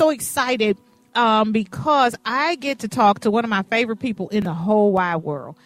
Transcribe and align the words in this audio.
So 0.00 0.08
excited 0.08 0.78
um, 1.14 1.52
because 1.52 2.16
I 2.24 2.56
get 2.56 2.78
to 2.78 2.88
talk 2.88 3.20
to 3.20 3.30
one 3.30 3.44
of 3.44 3.50
my 3.50 3.62
favorite 3.64 4.00
people 4.00 4.30
in 4.30 4.44
the 4.44 4.54
whole 4.54 4.92
wide 4.92 5.16
world. 5.16 5.58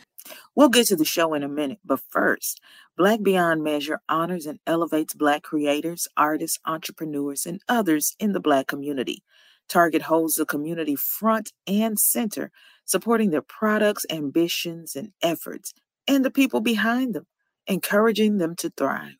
We'll 0.57 0.71
get 0.71 0.89
to 0.89 0.97
the 0.97 1.05
show 1.05 1.35
in 1.35 1.45
a 1.45 1.49
minute, 1.49 1.79
but 1.85 2.01
first, 2.11 2.61
Black 2.97 3.23
Beyond 3.23 3.63
Measure 3.63 4.01
honors 4.09 4.47
and 4.47 4.59
elevates 4.67 5.15
Black 5.15 5.45
creators, 5.45 6.09
artists, 6.17 6.59
entrepreneurs, 6.67 7.47
and 7.47 7.61
others 7.69 8.17
in 8.19 8.33
the 8.33 8.41
Black 8.41 8.67
community. 8.67 9.23
Target 9.69 10.03
holds 10.03 10.35
the 10.35 10.45
community 10.45 10.97
front 10.97 11.53
and 11.69 11.97
center, 11.97 12.51
supporting 12.85 13.31
their 13.31 13.41
products, 13.41 14.05
ambitions, 14.11 14.97
and 14.97 15.13
efforts, 15.23 15.73
and 16.09 16.25
the 16.25 16.31
people 16.33 16.61
behind 16.61 17.15
them, 17.15 17.29
encouraging 17.69 18.39
them 18.39 18.57
to 18.57 18.73
thrive. 18.77 19.15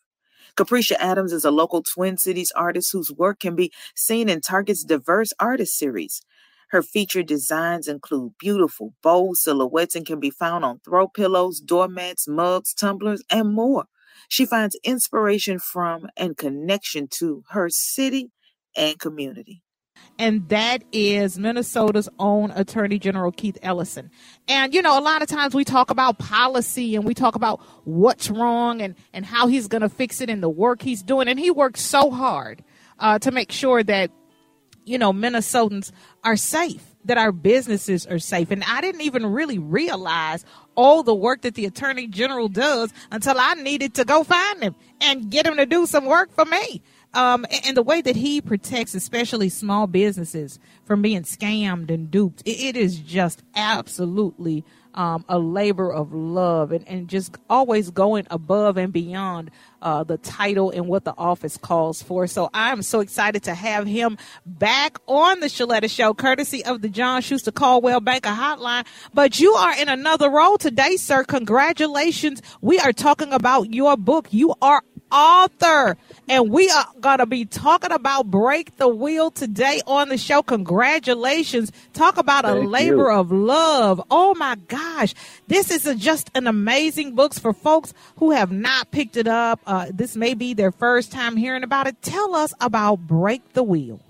Capricia 0.57 0.95
Adams 1.01 1.33
is 1.33 1.45
a 1.45 1.51
local 1.51 1.83
Twin 1.83 2.17
Cities 2.17 2.53
artist 2.55 2.93
whose 2.93 3.11
work 3.11 3.41
can 3.41 3.57
be 3.57 3.73
seen 3.97 4.29
in 4.29 4.41
Target's 4.41 4.85
diverse 4.85 5.33
artist 5.41 5.77
series. 5.77 6.23
Her 6.71 6.81
featured 6.81 7.27
designs 7.27 7.89
include 7.89 8.35
beautiful, 8.39 8.95
bold 9.03 9.37
silhouettes 9.37 9.97
and 9.97 10.07
can 10.07 10.21
be 10.21 10.31
found 10.31 10.65
on 10.65 10.79
throw 10.85 11.09
pillows, 11.09 11.59
doormats, 11.61 12.29
mugs, 12.29 12.73
tumblers, 12.73 13.23
and 13.29 13.53
more. 13.53 13.87
She 14.29 14.47
finds 14.47 14.79
inspiration 14.85 15.59
from 15.59 16.07
and 16.17 16.37
connection 16.37 17.09
to 17.19 17.43
her 17.51 17.69
city 17.69 18.31
and 18.77 18.99
community. 18.99 19.64
And 20.19 20.49
that 20.49 20.85
is 20.93 21.39
Minnesota's 21.39 22.09
own 22.19 22.53
Attorney 22.53 22.99
General 22.99 23.33
Keith 23.33 23.59
Ellison. 23.63 24.11
And, 24.47 24.73
you 24.73 24.81
know, 24.81 24.99
a 24.99 25.03
lot 25.03 25.23
of 25.23 25.29
times 25.29 25.55
we 25.55 25.65
talk 25.65 25.91
about 25.91 26.19
policy 26.19 26.95
and 26.95 27.05
we 27.05 27.15
talk 27.15 27.35
about 27.35 27.61
what's 27.85 28.31
wrong 28.31 28.81
and, 28.81 28.95
and 29.13 29.27
how 29.27 29.49
he's 29.49 29.67
going 29.67 29.83
to 29.83 29.89
fix 29.89 30.21
it 30.21 30.31
and 30.31 30.43
the 30.43 30.49
work 30.49 30.83
he's 30.83 31.03
doing. 31.03 31.27
And 31.27 31.39
he 31.39 31.51
works 31.51 31.81
so 31.81 32.11
hard 32.11 32.63
uh, 33.01 33.19
to 33.21 33.33
make 33.33 33.51
sure 33.51 33.83
that 33.83 34.11
you 34.85 34.99
know, 34.99 35.13
Minnesotans 35.13 35.93
are 36.23 36.37
safe, 36.37 36.83
that 37.05 37.19
our 37.19 37.33
businesses 37.33 38.07
are 38.07 38.19
safe. 38.19 38.51
And 38.51 38.63
I 38.65 38.81
didn't 38.81 39.01
even 39.01 39.27
really 39.27 39.59
realize 39.59 40.45
all 40.75 41.03
the 41.03 41.15
work 41.15 41.43
that 41.43 41.55
the 41.55 41.67
attorney 41.67 42.07
general 42.07 42.49
does 42.49 42.93
until 43.11 43.39
I 43.39 43.55
needed 43.55 43.95
to 43.95 44.05
go 44.05 44.25
find 44.25 44.63
him 44.63 44.75
and 45.01 45.31
get 45.31 45.47
him 45.47 45.57
to 45.57 45.67
do 45.67 45.87
some 45.87 46.05
work 46.05 46.33
for 46.35 46.45
me. 46.45 46.83
Um, 47.15 47.47
and 47.65 47.77
the 47.77 47.83
way 47.83 48.03
that 48.03 48.17
he 48.17 48.41
protects, 48.41 48.95
especially 48.95 49.49
small 49.49 49.87
businesses, 49.87 50.59
from 50.85 51.01
being 51.01 51.23
scammed 51.23 51.91
and 51.91 52.11
duped, 52.11 52.43
it, 52.45 52.77
is 52.77 52.99
just 52.99 53.43
absolutely 53.55 54.65
um, 54.95 55.25
a 55.29 55.39
labor 55.39 55.93
of 55.93 56.13
love 56.13 56.73
and, 56.73 56.87
and 56.89 57.09
just 57.09 57.37
always 57.51 57.91
going 57.91 58.27
above 58.31 58.77
and 58.77 58.93
beyond 58.93 59.51
uh, 59.83 60.05
the 60.05 60.17
title 60.19 60.71
and 60.71 60.89
what 60.89 61.05
the 61.05 61.15
office 61.19 61.57
calls 61.57 62.03
for. 62.03 62.27
So 62.27 62.49
I'm 62.55 62.83
so 62.83 63.01
excited 63.01 63.43
to 63.45 63.55
have 63.55 63.87
him 63.87 64.19
back 64.47 64.99
on 65.07 65.41
the 65.41 65.47
Sheletta 65.47 65.91
Show, 65.91 66.15
courtesy 66.15 66.65
of 66.65 66.81
the 66.83 66.89
John 66.89 67.23
Schuster 67.23 67.53
Coldwell 67.53 68.01
Banker 68.01 68.31
Hotline. 68.31 68.87
But 69.13 69.41
you 69.41 69.53
are 69.55 69.77
in 69.79 69.89
another 69.89 70.31
role 70.31 70.59
today, 70.59 70.97
sir. 70.97 71.25
Congratulations. 71.25 72.41
We 72.61 72.79
are 72.79 72.93
talking 72.93 73.33
about 73.33 73.75
your 73.75 73.97
book. 73.97 74.29
You 74.31 74.55
are 74.63 74.83
author. 75.15 75.97
And 76.29 76.51
we 76.51 76.69
are 76.71 76.87
going 77.01 77.19
to 77.19 77.27
be 77.27 77.45
talking 77.45 77.93
about 77.93 78.31
Break 78.31 78.77
the 78.77 78.89
Wheel 78.89 79.31
today 79.31 79.81
on 79.87 80.09
the 80.09 80.19
show. 80.19 80.43
Congratulations. 80.43 81.71
Talk 81.93 82.17
about 82.19 82.45
Thank 82.45 82.65
a 82.65 82.69
labor 82.69 83.11
you. 83.11 83.19
of 83.19 83.31
love. 83.31 84.03
Oh 84.11 84.35
my 84.35 84.57
gosh. 84.69 85.15
This 85.47 85.71
is 85.71 85.87
a, 85.87 85.95
just 85.95 86.31
an 86.35 86.47
amazing 86.47 87.15
book 87.15 87.35
for 87.35 87.53
folks 87.53 87.95
who 88.17 88.33
have 88.33 88.51
not 88.51 88.91
picked 88.91 89.17
it 89.17 89.29
up. 89.29 89.61
Uh, 89.67 89.87
this 89.93 90.17
may 90.17 90.35
be 90.35 90.55
their 90.55 90.73
first 90.73 91.13
time 91.13 91.37
hearing 91.37 91.63
about 91.63 91.87
it. 91.87 92.01
Tell 92.03 92.35
us 92.35 92.53
about 92.61 93.07
Break 93.07 93.53
the 93.53 93.63
Wheel. 93.63 94.01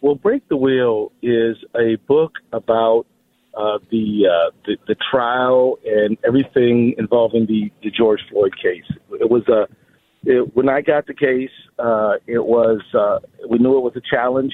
Well, 0.00 0.16
Break 0.16 0.48
the 0.48 0.56
Wheel 0.56 1.12
is 1.22 1.56
a 1.76 1.94
book 2.08 2.32
about 2.52 3.06
uh, 3.54 3.78
the, 3.90 4.26
uh, 4.26 4.50
the, 4.64 4.76
the 4.88 4.96
trial 5.10 5.78
and 5.84 6.16
everything 6.26 6.94
involving 6.98 7.46
the, 7.46 7.70
the 7.82 7.90
George 7.90 8.20
Floyd 8.30 8.52
case. 8.62 8.84
It 9.20 9.30
was 9.30 9.46
a 9.48 9.66
it, 10.24 10.54
when 10.54 10.68
I 10.68 10.80
got 10.80 11.06
the 11.06 11.14
case, 11.14 11.50
uh, 11.78 12.14
it 12.26 12.44
was 12.44 12.80
uh, 12.94 13.18
we 13.48 13.58
knew 13.58 13.76
it 13.76 13.82
was 13.82 13.96
a 13.96 14.02
challenge. 14.08 14.52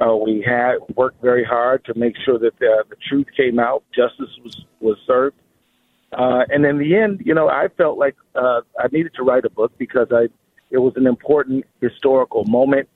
Uh, 0.00 0.14
we 0.14 0.44
had 0.46 0.76
worked 0.96 1.20
very 1.22 1.44
hard 1.44 1.84
to 1.86 1.94
make 1.94 2.14
sure 2.24 2.38
that 2.38 2.58
the, 2.60 2.84
the 2.88 2.96
truth 3.08 3.26
came 3.36 3.58
out, 3.58 3.82
justice 3.94 4.30
was 4.44 4.64
was 4.80 4.96
served, 5.06 5.36
uh, 6.12 6.42
and 6.48 6.64
in 6.64 6.78
the 6.78 6.94
end, 6.94 7.22
you 7.24 7.34
know, 7.34 7.48
I 7.48 7.68
felt 7.76 7.98
like 7.98 8.16
uh, 8.34 8.60
I 8.78 8.86
needed 8.92 9.12
to 9.16 9.22
write 9.22 9.44
a 9.44 9.50
book 9.50 9.72
because 9.78 10.08
I 10.12 10.28
it 10.70 10.78
was 10.78 10.92
an 10.96 11.06
important 11.06 11.64
historical 11.80 12.44
moment 12.44 12.88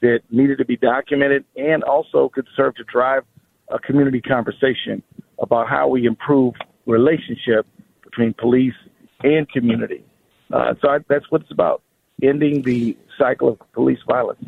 that 0.00 0.20
needed 0.30 0.58
to 0.58 0.64
be 0.64 0.76
documented 0.76 1.44
and 1.56 1.82
also 1.82 2.28
could 2.28 2.46
serve 2.56 2.74
to 2.76 2.84
drive 2.84 3.24
a 3.70 3.78
community 3.78 4.20
conversation 4.20 5.02
about 5.38 5.68
how 5.68 5.88
we 5.88 6.06
improve 6.06 6.54
relationship 6.86 7.66
between 8.02 8.34
police 8.34 8.74
and 9.22 9.48
community. 9.50 10.04
Uh, 10.52 10.74
so 10.80 10.88
I, 10.88 10.98
that's 11.08 11.30
what 11.30 11.42
it's 11.42 11.50
about: 11.50 11.82
ending 12.22 12.62
the 12.62 12.96
cycle 13.18 13.48
of 13.48 13.58
police 13.72 13.98
violence. 14.06 14.44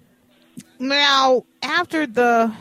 Now, 0.79 1.45
after 1.63 2.07
the 2.07 2.53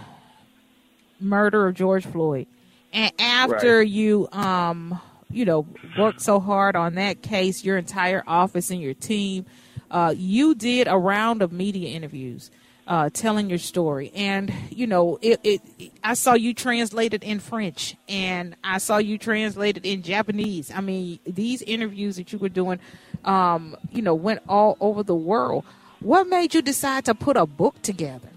murder 1.20 1.68
of 1.68 1.76
George 1.76 2.06
Floyd, 2.06 2.48
and 2.94 3.12
after 3.20 3.80
right. 3.80 3.88
you, 3.88 4.28
um, 4.32 5.00
you 5.30 5.46
know, 5.46 5.68
worked 5.98 6.22
so 6.22 6.40
hard 6.40 6.76
on 6.76 6.96
that 6.96 7.22
case, 7.22 7.64
your 7.64 7.78
entire 7.78 8.24
office 8.26 8.72
and 8.72 8.82
your 8.82 8.94
team, 8.94 9.46
uh, 9.92 10.14
you 10.18 10.56
did 10.56 10.88
a 10.88 10.98
round 10.98 11.42
of 11.42 11.52
media 11.52 11.90
interviews 11.90 12.50
uh, 12.88 13.10
telling 13.12 13.50
your 13.50 13.60
story. 13.60 14.12
And 14.16 14.52
you 14.70 14.88
know, 14.88 15.20
it, 15.22 15.40
it, 15.44 15.62
I 16.04 16.14
saw 16.14 16.34
you 16.34 16.54
translated 16.54 17.24
in 17.24 17.40
French, 17.40 17.96
and 18.08 18.56
I 18.64 18.78
saw 18.80 18.98
you 18.98 19.18
translated 19.18 19.86
in 19.86 20.02
Japanese. 20.02 20.72
I 20.72 20.82
mean, 20.82 21.20
these 21.26 21.62
interviews 21.62 22.16
that 22.16 22.32
you 22.32 22.40
were 22.40 22.50
doing, 22.50 22.80
um, 23.26 23.76
you 23.92 24.02
know, 24.02 24.16
went 24.16 24.42
all 24.48 24.78
over 24.80 25.04
the 25.04 25.16
world. 25.16 25.66
What 26.00 26.28
made 26.28 26.54
you 26.54 26.62
decide 26.62 27.06
to 27.06 27.16
put 27.16 27.38
a 27.38 27.46
book 27.46 27.82
together? 27.82 28.30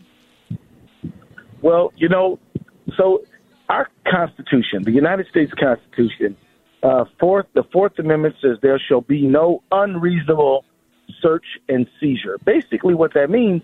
Well, 1.62 1.93
you 1.96 2.08
know, 2.08 2.38
so 2.96 3.23
our 3.69 3.88
Constitution, 4.11 4.82
the 4.82 4.93
United 4.93 5.26
States 5.29 5.53
Constitution, 5.61 6.37
uh, 6.82 7.05
fourth, 7.19 7.46
the 7.55 7.62
Fourth 7.70 7.99
Amendment 7.99 8.35
says 8.41 8.56
there 8.62 8.81
shall 8.88 9.03
be 9.03 9.26
no 9.26 9.62
unreasonable 9.70 10.64
search 11.20 11.44
and 11.69 11.87
seizure. 12.00 12.38
Basically, 12.44 12.94
what 12.94 13.12
that 13.14 13.29
means 13.29 13.62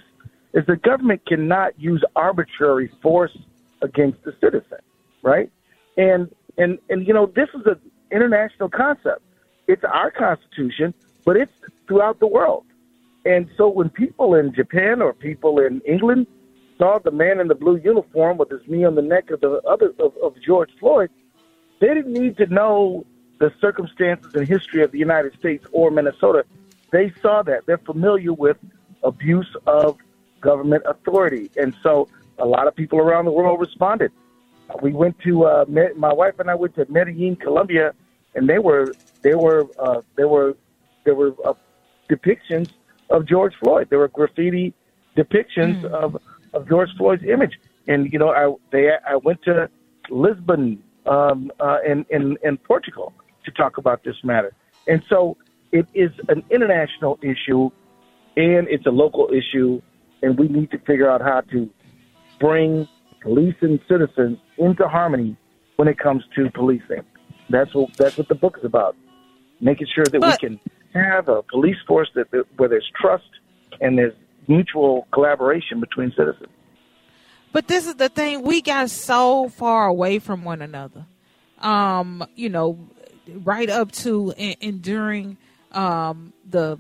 is 0.56 0.64
the 0.66 0.76
government 0.76 1.24
cannot 1.26 1.78
use 1.78 2.02
arbitrary 2.16 2.90
force 3.02 3.36
against 3.82 4.24
the 4.24 4.34
citizen, 4.40 4.78
right? 5.22 5.50
And 5.96 6.34
and 6.56 6.78
and 6.88 7.06
you 7.06 7.12
know 7.12 7.26
this 7.26 7.48
is 7.54 7.66
an 7.66 7.78
international 8.10 8.70
concept. 8.70 9.22
It's 9.68 9.84
our 9.84 10.10
constitution, 10.10 10.94
but 11.24 11.36
it's 11.36 11.52
throughout 11.86 12.18
the 12.20 12.26
world. 12.26 12.64
And 13.26 13.48
so 13.56 13.68
when 13.68 13.90
people 13.90 14.34
in 14.34 14.54
Japan 14.54 15.02
or 15.02 15.12
people 15.12 15.58
in 15.58 15.82
England 15.82 16.26
saw 16.78 16.98
the 16.98 17.10
man 17.10 17.38
in 17.38 17.48
the 17.48 17.54
blue 17.54 17.76
uniform 17.76 18.38
with 18.38 18.50
his 18.50 18.60
knee 18.66 18.84
on 18.84 18.94
the 18.94 19.02
neck 19.02 19.30
of 19.30 19.40
the 19.40 19.60
other 19.68 19.92
of, 19.98 20.16
of 20.22 20.40
George 20.40 20.70
Floyd, 20.80 21.10
they 21.80 21.88
didn't 21.88 22.12
need 22.12 22.36
to 22.38 22.46
know 22.46 23.04
the 23.40 23.52
circumstances 23.60 24.34
and 24.34 24.48
history 24.48 24.82
of 24.82 24.90
the 24.90 24.98
United 24.98 25.34
States 25.38 25.66
or 25.72 25.90
Minnesota. 25.90 26.46
They 26.92 27.12
saw 27.20 27.42
that. 27.42 27.66
They're 27.66 27.76
familiar 27.76 28.32
with 28.32 28.56
abuse 29.02 29.54
of 29.66 29.98
government 30.48 30.82
authority. 30.92 31.44
And 31.62 31.70
so 31.84 31.92
a 32.38 32.48
lot 32.54 32.64
of 32.68 32.72
people 32.80 32.98
around 33.06 33.24
the 33.30 33.36
world 33.38 33.58
responded. 33.68 34.10
We 34.86 34.92
went 35.02 35.16
to 35.26 35.32
uh, 35.44 35.64
my 36.06 36.12
wife 36.22 36.36
and 36.40 36.48
I 36.54 36.56
went 36.62 36.74
to 36.78 36.82
Medellin, 36.96 37.34
Colombia, 37.46 37.86
and 38.34 38.42
they 38.52 38.60
were 38.68 38.86
they 39.26 39.36
were 39.44 39.62
uh, 39.84 40.00
there 40.18 40.30
were 40.34 40.50
there 41.04 41.16
were 41.20 41.32
uh, 41.48 41.54
depictions 42.10 42.68
of 43.14 43.20
George 43.32 43.54
Floyd. 43.60 43.84
There 43.90 44.00
were 44.04 44.12
graffiti 44.18 44.66
depictions 45.20 45.76
mm. 45.82 46.02
of 46.02 46.10
of 46.56 46.60
George 46.72 46.92
Floyd's 46.98 47.24
image. 47.36 47.54
And 47.92 48.00
you 48.12 48.18
know, 48.22 48.30
I 48.42 48.44
they 48.72 48.84
I 49.12 49.16
went 49.28 49.40
to 49.50 49.54
Lisbon 50.10 50.82
um, 51.14 51.38
uh, 51.66 51.78
in, 51.90 51.98
in 52.16 52.36
in 52.48 52.54
Portugal 52.72 53.08
to 53.44 53.50
talk 53.60 53.78
about 53.82 53.98
this 54.06 54.18
matter. 54.30 54.52
And 54.92 55.00
so 55.08 55.36
it 55.72 55.86
is 55.94 56.12
an 56.28 56.40
international 56.56 57.14
issue, 57.22 57.70
and 58.36 58.62
it's 58.74 58.86
a 58.86 58.94
local 59.04 59.26
issue, 59.40 59.70
and 60.26 60.36
we 60.38 60.48
need 60.48 60.70
to 60.72 60.78
figure 60.78 61.08
out 61.08 61.20
how 61.20 61.40
to 61.52 61.70
bring 62.40 62.88
police 63.22 63.54
and 63.60 63.78
citizens 63.88 64.38
into 64.58 64.88
harmony 64.88 65.36
when 65.76 65.88
it 65.88 65.98
comes 65.98 66.24
to 66.34 66.50
policing. 66.50 67.02
That's 67.48 67.72
what 67.74 67.96
that's 67.96 68.18
what 68.18 68.28
the 68.28 68.34
book 68.34 68.56
is 68.58 68.64
about. 68.64 68.96
Making 69.60 69.86
sure 69.94 70.04
that 70.04 70.20
but, 70.20 70.38
we 70.42 70.48
can 70.48 70.60
have 70.92 71.28
a 71.28 71.42
police 71.42 71.76
force 71.86 72.10
that, 72.14 72.30
that 72.32 72.44
where 72.56 72.68
there's 72.68 72.90
trust 73.00 73.30
and 73.80 73.96
there's 73.96 74.14
mutual 74.48 75.06
collaboration 75.12 75.80
between 75.80 76.10
citizens. 76.10 76.50
But 77.52 77.68
this 77.68 77.86
is 77.86 77.94
the 77.94 78.08
thing: 78.08 78.42
we 78.42 78.62
got 78.62 78.90
so 78.90 79.48
far 79.48 79.86
away 79.86 80.18
from 80.18 80.44
one 80.44 80.60
another. 80.60 81.06
Um, 81.60 82.26
you 82.34 82.48
know, 82.48 82.78
right 83.28 83.70
up 83.70 83.92
to 83.92 84.32
and, 84.32 84.56
and 84.60 84.82
during 84.82 85.38
um, 85.72 86.32
the 86.44 86.78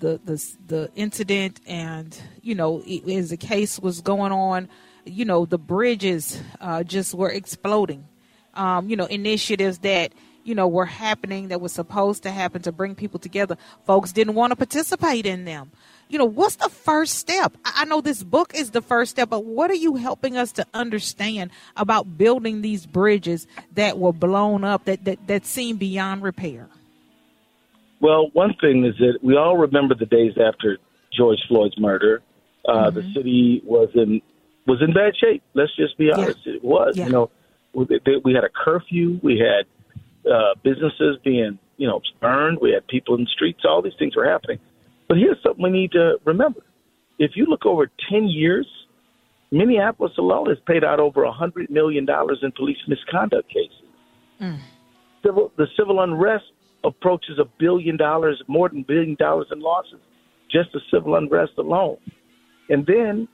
the 0.00 0.20
the 0.24 0.56
the 0.66 0.90
incident, 0.96 1.60
and 1.66 2.16
you 2.42 2.54
know, 2.54 2.82
as 3.08 3.30
the 3.30 3.36
case 3.36 3.78
was 3.78 4.00
going 4.00 4.32
on, 4.32 4.68
you 5.04 5.24
know, 5.24 5.46
the 5.46 5.58
bridges 5.58 6.40
uh, 6.60 6.82
just 6.82 7.14
were 7.14 7.30
exploding. 7.30 8.06
Um, 8.54 8.88
you 8.88 8.96
know, 8.96 9.06
initiatives 9.06 9.78
that 9.78 10.12
you 10.42 10.54
know 10.54 10.66
were 10.66 10.86
happening 10.86 11.48
that 11.48 11.60
was 11.60 11.72
supposed 11.72 12.24
to 12.24 12.30
happen 12.30 12.62
to 12.62 12.72
bring 12.72 12.94
people 12.94 13.20
together. 13.20 13.56
Folks 13.86 14.12
didn't 14.12 14.34
want 14.34 14.50
to 14.50 14.56
participate 14.56 15.26
in 15.26 15.44
them. 15.44 15.70
You 16.08 16.18
know, 16.18 16.24
what's 16.24 16.56
the 16.56 16.68
first 16.68 17.14
step? 17.14 17.56
I 17.64 17.84
know 17.84 18.00
this 18.00 18.24
book 18.24 18.52
is 18.52 18.72
the 18.72 18.82
first 18.82 19.12
step, 19.12 19.28
but 19.28 19.44
what 19.44 19.70
are 19.70 19.74
you 19.74 19.94
helping 19.94 20.36
us 20.36 20.50
to 20.52 20.66
understand 20.74 21.52
about 21.76 22.18
building 22.18 22.62
these 22.62 22.84
bridges 22.84 23.46
that 23.74 23.96
were 23.98 24.12
blown 24.12 24.64
up 24.64 24.86
that 24.86 25.04
that, 25.04 25.24
that 25.28 25.46
seem 25.46 25.76
beyond 25.76 26.22
repair? 26.22 26.68
Well, 28.00 28.30
one 28.32 28.54
thing 28.60 28.84
is 28.84 28.94
that 28.98 29.18
we 29.22 29.36
all 29.36 29.56
remember 29.56 29.94
the 29.94 30.06
days 30.06 30.32
after 30.38 30.78
George 31.16 31.38
Floyd's 31.48 31.78
murder. 31.78 32.22
Uh, 32.66 32.90
mm-hmm. 32.90 32.96
The 32.96 33.14
city 33.14 33.62
was 33.64 33.90
in 33.94 34.22
was 34.66 34.80
in 34.82 34.92
bad 34.92 35.14
shape. 35.16 35.42
Let's 35.54 35.74
just 35.76 35.98
be 35.98 36.10
honest. 36.12 36.38
Yeah. 36.44 36.54
It 36.54 36.64
was. 36.64 36.96
Yeah. 36.96 37.06
You 37.06 37.12
know, 37.12 37.30
we 37.74 38.34
had 38.34 38.44
a 38.44 38.48
curfew. 38.48 39.18
We 39.22 39.38
had 39.38 39.66
uh, 40.30 40.54
businesses 40.62 41.18
being, 41.24 41.58
you 41.76 41.86
know, 41.86 42.00
burned. 42.20 42.58
We 42.60 42.72
had 42.72 42.86
people 42.86 43.14
in 43.16 43.24
the 43.24 43.30
streets. 43.30 43.60
All 43.64 43.82
these 43.82 43.94
things 43.98 44.16
were 44.16 44.28
happening. 44.28 44.58
But 45.08 45.18
here's 45.18 45.42
something 45.42 45.62
we 45.62 45.70
need 45.70 45.92
to 45.92 46.18
remember. 46.24 46.60
If 47.18 47.32
you 47.34 47.46
look 47.46 47.66
over 47.66 47.90
10 48.10 48.28
years, 48.28 48.66
Minneapolis 49.50 50.12
alone 50.18 50.48
has 50.48 50.58
paid 50.66 50.84
out 50.84 51.00
over 51.00 51.22
$100 51.22 51.68
million 51.68 52.06
in 52.08 52.52
police 52.52 52.78
misconduct 52.86 53.48
cases. 53.48 53.82
Mm. 54.40 54.58
Civil, 55.24 55.52
the 55.56 55.66
civil 55.76 56.00
unrest 56.00 56.44
approaches 56.84 57.38
a 57.38 57.44
billion 57.58 57.96
dollars, 57.96 58.42
more 58.48 58.68
than 58.68 58.80
a 58.80 58.84
billion 58.84 59.16
dollars 59.16 59.46
in 59.52 59.60
losses, 59.60 60.00
just 60.50 60.72
the 60.72 60.80
civil 60.92 61.16
unrest 61.16 61.52
alone. 61.58 61.98
And 62.68 62.86
then 62.86 63.28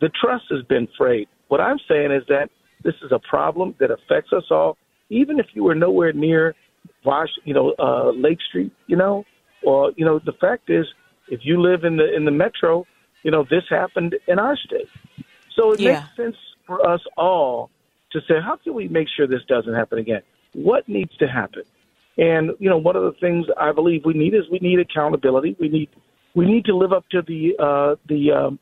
the 0.00 0.10
trust 0.20 0.44
has 0.50 0.62
been 0.64 0.88
frayed. 0.96 1.28
What 1.48 1.60
I'm 1.60 1.78
saying 1.88 2.12
is 2.12 2.22
that 2.28 2.50
this 2.82 2.94
is 3.02 3.12
a 3.12 3.18
problem 3.18 3.74
that 3.80 3.90
affects 3.90 4.32
us 4.32 4.44
all 4.50 4.76
even 5.10 5.38
if 5.38 5.46
you 5.54 5.64
were 5.64 5.74
nowhere 5.74 6.12
near 6.12 6.54
Wash, 7.04 7.28
you 7.44 7.54
know, 7.54 7.74
uh, 7.78 8.10
Lake 8.10 8.38
Street, 8.48 8.72
you 8.86 8.96
know, 8.96 9.24
or 9.62 9.92
you 9.96 10.04
know, 10.04 10.18
the 10.24 10.32
fact 10.32 10.70
is, 10.70 10.86
if 11.28 11.40
you 11.42 11.60
live 11.60 11.84
in 11.84 11.96
the 11.96 12.14
in 12.14 12.24
the 12.24 12.30
metro, 12.30 12.86
you 13.22 13.30
know, 13.30 13.44
this 13.48 13.64
happened 13.70 14.14
in 14.26 14.38
our 14.38 14.56
state. 14.56 14.88
So 15.56 15.72
it 15.72 15.80
yeah. 15.80 15.92
makes 15.92 16.16
sense 16.16 16.36
for 16.66 16.86
us 16.86 17.00
all 17.16 17.70
to 18.12 18.20
say, 18.28 18.34
how 18.42 18.56
can 18.56 18.74
we 18.74 18.88
make 18.88 19.08
sure 19.14 19.26
this 19.26 19.44
doesn't 19.48 19.74
happen 19.74 19.98
again? 19.98 20.22
What 20.52 20.88
needs 20.88 21.16
to 21.18 21.26
happen? 21.26 21.62
And 22.16 22.52
you 22.58 22.68
know, 22.70 22.78
one 22.78 22.96
of 22.96 23.02
the 23.02 23.12
things 23.20 23.46
I 23.58 23.72
believe 23.72 24.04
we 24.04 24.14
need 24.14 24.34
is 24.34 24.42
we 24.50 24.58
need 24.60 24.78
accountability. 24.78 25.56
We 25.58 25.68
need 25.68 25.88
we 26.34 26.46
need 26.46 26.64
to 26.66 26.76
live 26.76 26.92
up 26.92 27.08
to 27.10 27.22
the 27.22 27.56
uh, 27.58 27.96
the 28.06 28.32
um, 28.32 28.58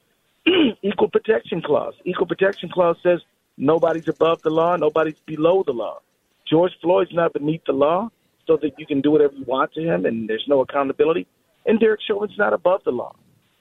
equal 0.82 1.08
protection 1.08 1.62
clause. 1.62 1.94
Equal 2.04 2.26
protection 2.26 2.70
clause 2.70 2.96
says 3.02 3.20
nobody's 3.56 4.08
above 4.08 4.42
the 4.42 4.50
law, 4.50 4.76
nobody's 4.76 5.20
below 5.26 5.62
the 5.64 5.72
law. 5.72 6.00
George 6.48 6.72
Floyd's 6.82 7.12
not 7.14 7.32
beneath 7.32 7.64
the 7.66 7.72
law, 7.72 8.10
so 8.46 8.56
that 8.56 8.78
you 8.78 8.86
can 8.86 9.00
do 9.00 9.10
whatever 9.10 9.34
you 9.34 9.44
want 9.44 9.72
to 9.74 9.82
him 9.82 10.04
and 10.04 10.28
there's 10.28 10.44
no 10.48 10.60
accountability. 10.60 11.26
And 11.66 11.78
Derek 11.78 12.00
Chauvin's 12.06 12.36
not 12.36 12.52
above 12.52 12.82
the 12.84 12.90
law. 12.90 13.14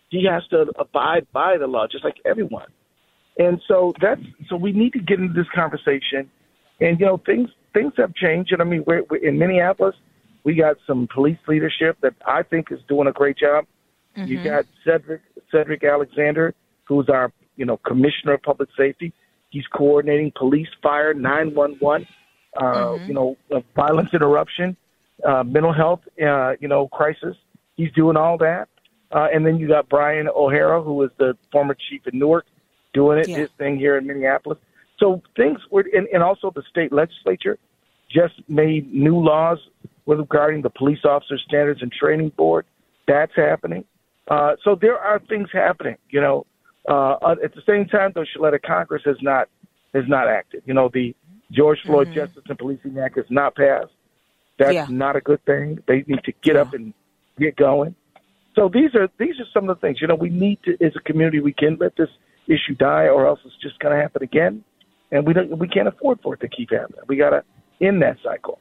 He 0.09 0.25
has 0.25 0.45
to 0.47 0.71
abide 0.77 1.27
by 1.31 1.57
the 1.57 1.67
law, 1.67 1.87
just 1.89 2.03
like 2.03 2.17
everyone. 2.25 2.67
And 3.37 3.61
so 3.67 3.94
that's 4.01 4.21
so 4.49 4.55
we 4.55 4.71
need 4.71 4.94
to 4.94 4.99
get 4.99 5.19
into 5.19 5.33
this 5.33 5.49
conversation. 5.53 6.29
And 6.79 6.99
you 6.99 7.05
know 7.05 7.17
things 7.17 7.49
things 7.73 7.94
have 7.97 8.13
changed. 8.13 8.51
And 8.51 8.62
I 8.62 8.65
mean, 8.65 8.83
we're, 8.85 9.03
we're 9.09 9.25
in 9.25 9.38
Minneapolis. 9.38 9.95
We 10.44 10.56
got 10.56 10.77
some 10.88 11.07
police 11.13 11.38
leadership 11.47 11.97
that 12.01 12.13
I 12.25 12.44
think 12.44 12.71
is 12.71 12.79
doing 12.88 13.07
a 13.07 13.12
great 13.12 13.38
job. 13.38 13.65
Mm-hmm. 14.18 14.27
You 14.27 14.44
got 14.44 14.65
Cedric 14.85 15.21
Cedric 15.51 15.83
Alexander, 15.83 16.53
who's 16.85 17.07
our 17.09 17.31
you 17.56 17.65
know 17.65 17.77
commissioner 17.77 18.33
of 18.33 18.41
public 18.41 18.69
safety. 18.77 19.13
He's 19.50 19.68
coordinating 19.68 20.31
police, 20.35 20.68
fire, 20.81 21.13
nine 21.13 21.53
one 21.53 21.75
one 21.79 22.07
uh, 22.57 22.63
mm-hmm. 22.63 23.07
you 23.07 23.13
know, 23.13 23.38
violence 23.75 24.09
interruption, 24.13 24.75
uh, 25.25 25.44
mental 25.44 25.73
health, 25.73 26.01
uh, 26.21 26.53
you 26.59 26.68
know, 26.68 26.88
crisis. 26.88 27.35
He's 27.75 27.92
doing 27.94 28.18
all 28.18 28.37
that. 28.40 28.68
Uh, 29.11 29.28
and 29.33 29.45
then 29.45 29.57
you 29.57 29.68
got 29.68 29.90
Brian 29.90 30.28
O'Hara, 30.28 30.81
who 30.81 30.94
was 30.94 31.11
the 31.18 31.37
former 31.51 31.75
chief 31.90 32.01
in 32.11 32.18
Newark, 32.18 32.45
doing 32.94 33.19
it, 33.19 33.28
yeah. 33.28 33.37
his 33.37 33.49
thing 33.57 33.78
here 33.78 33.97
in 33.97 34.07
Minneapolis. 34.07 34.57
So 35.01 35.21
things 35.35 35.59
were, 35.71 35.83
and, 35.93 36.07
and 36.13 36.21
also 36.21 36.51
the 36.55 36.61
state 36.69 36.93
legislature 36.93 37.57
just 38.09 38.35
made 38.47 38.93
new 38.93 39.17
laws 39.17 39.57
regarding 40.05 40.61
the 40.61 40.69
police 40.69 41.03
officer 41.03 41.37
standards 41.39 41.81
and 41.81 41.91
training 41.91 42.29
board. 42.37 42.65
That's 43.07 43.35
happening. 43.35 43.83
Uh, 44.27 44.55
so 44.63 44.75
there 44.79 44.97
are 44.97 45.19
things 45.19 45.49
happening, 45.51 45.97
you 46.09 46.21
know. 46.21 46.45
Uh, 46.87 47.35
at 47.43 47.53
the 47.53 47.61
same 47.67 47.85
time, 47.87 48.11
though, 48.13 48.23
Sheletta, 48.23 48.61
Congress 48.61 49.03
has 49.05 49.17
not 49.21 49.49
has 49.93 50.05
not 50.07 50.27
acted. 50.27 50.63
You 50.65 50.73
know, 50.73 50.89
the 50.93 51.15
George 51.51 51.79
Floyd 51.83 52.07
mm-hmm. 52.07 52.15
Justice 52.15 52.43
and 52.47 52.57
Policing 52.57 52.97
Act 52.97 53.17
is 53.17 53.25
not 53.29 53.55
passed. 53.55 53.91
That's 54.57 54.73
yeah. 54.73 54.85
not 54.89 55.15
a 55.15 55.21
good 55.21 55.43
thing. 55.45 55.79
They 55.87 56.03
need 56.07 56.23
to 56.23 56.31
get 56.43 56.55
yeah. 56.55 56.61
up 56.61 56.73
and 56.73 56.93
get 57.39 57.55
going. 57.55 57.95
So 58.55 58.69
these 58.69 58.95
are 58.95 59.09
these 59.17 59.39
are 59.39 59.45
some 59.53 59.69
of 59.69 59.79
the 59.79 59.81
things. 59.81 60.01
You 60.01 60.07
know, 60.07 60.15
we 60.15 60.29
need 60.29 60.59
to 60.63 60.77
as 60.83 60.93
a 60.95 61.01
community 61.01 61.39
we 61.39 61.53
can't 61.53 61.79
let 61.79 61.95
this 61.95 62.09
issue 62.47 62.75
die 62.75 63.07
or 63.07 63.25
else 63.27 63.39
it's 63.45 63.55
just 63.61 63.79
gonna 63.79 63.97
happen 63.97 64.23
again. 64.23 64.63
And 65.11 65.25
we 65.25 65.33
don't 65.33 65.57
we 65.57 65.68
can't 65.68 65.87
afford 65.87 66.19
for 66.21 66.35
it 66.35 66.39
to 66.41 66.47
keep 66.47 66.71
happening. 66.71 67.01
We 67.07 67.18
gotta 67.18 67.44
end 67.80 68.01
that 68.01 68.18
cycle. 68.23 68.59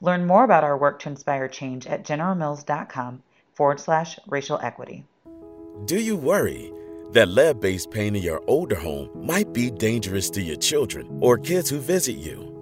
Learn 0.00 0.26
more 0.26 0.44
about 0.44 0.64
our 0.64 0.78
work 0.78 0.98
to 1.00 1.10
inspire 1.10 1.46
change 1.46 1.86
at 1.86 2.04
generalmills.com 2.04 3.22
forward 3.52 3.80
slash 3.80 4.18
racial 4.26 4.58
equity. 4.62 5.04
Do 5.84 6.00
you 6.00 6.16
worry 6.16 6.72
that 7.12 7.28
lead 7.28 7.60
based 7.60 7.90
paint 7.90 8.16
in 8.16 8.22
your 8.22 8.42
older 8.46 8.74
home 8.74 9.10
might 9.14 9.52
be 9.52 9.70
dangerous 9.70 10.30
to 10.30 10.42
your 10.42 10.56
children 10.56 11.18
or 11.20 11.38
kids 11.38 11.70
who 11.70 11.78
visit 11.78 12.16
you? 12.16 12.52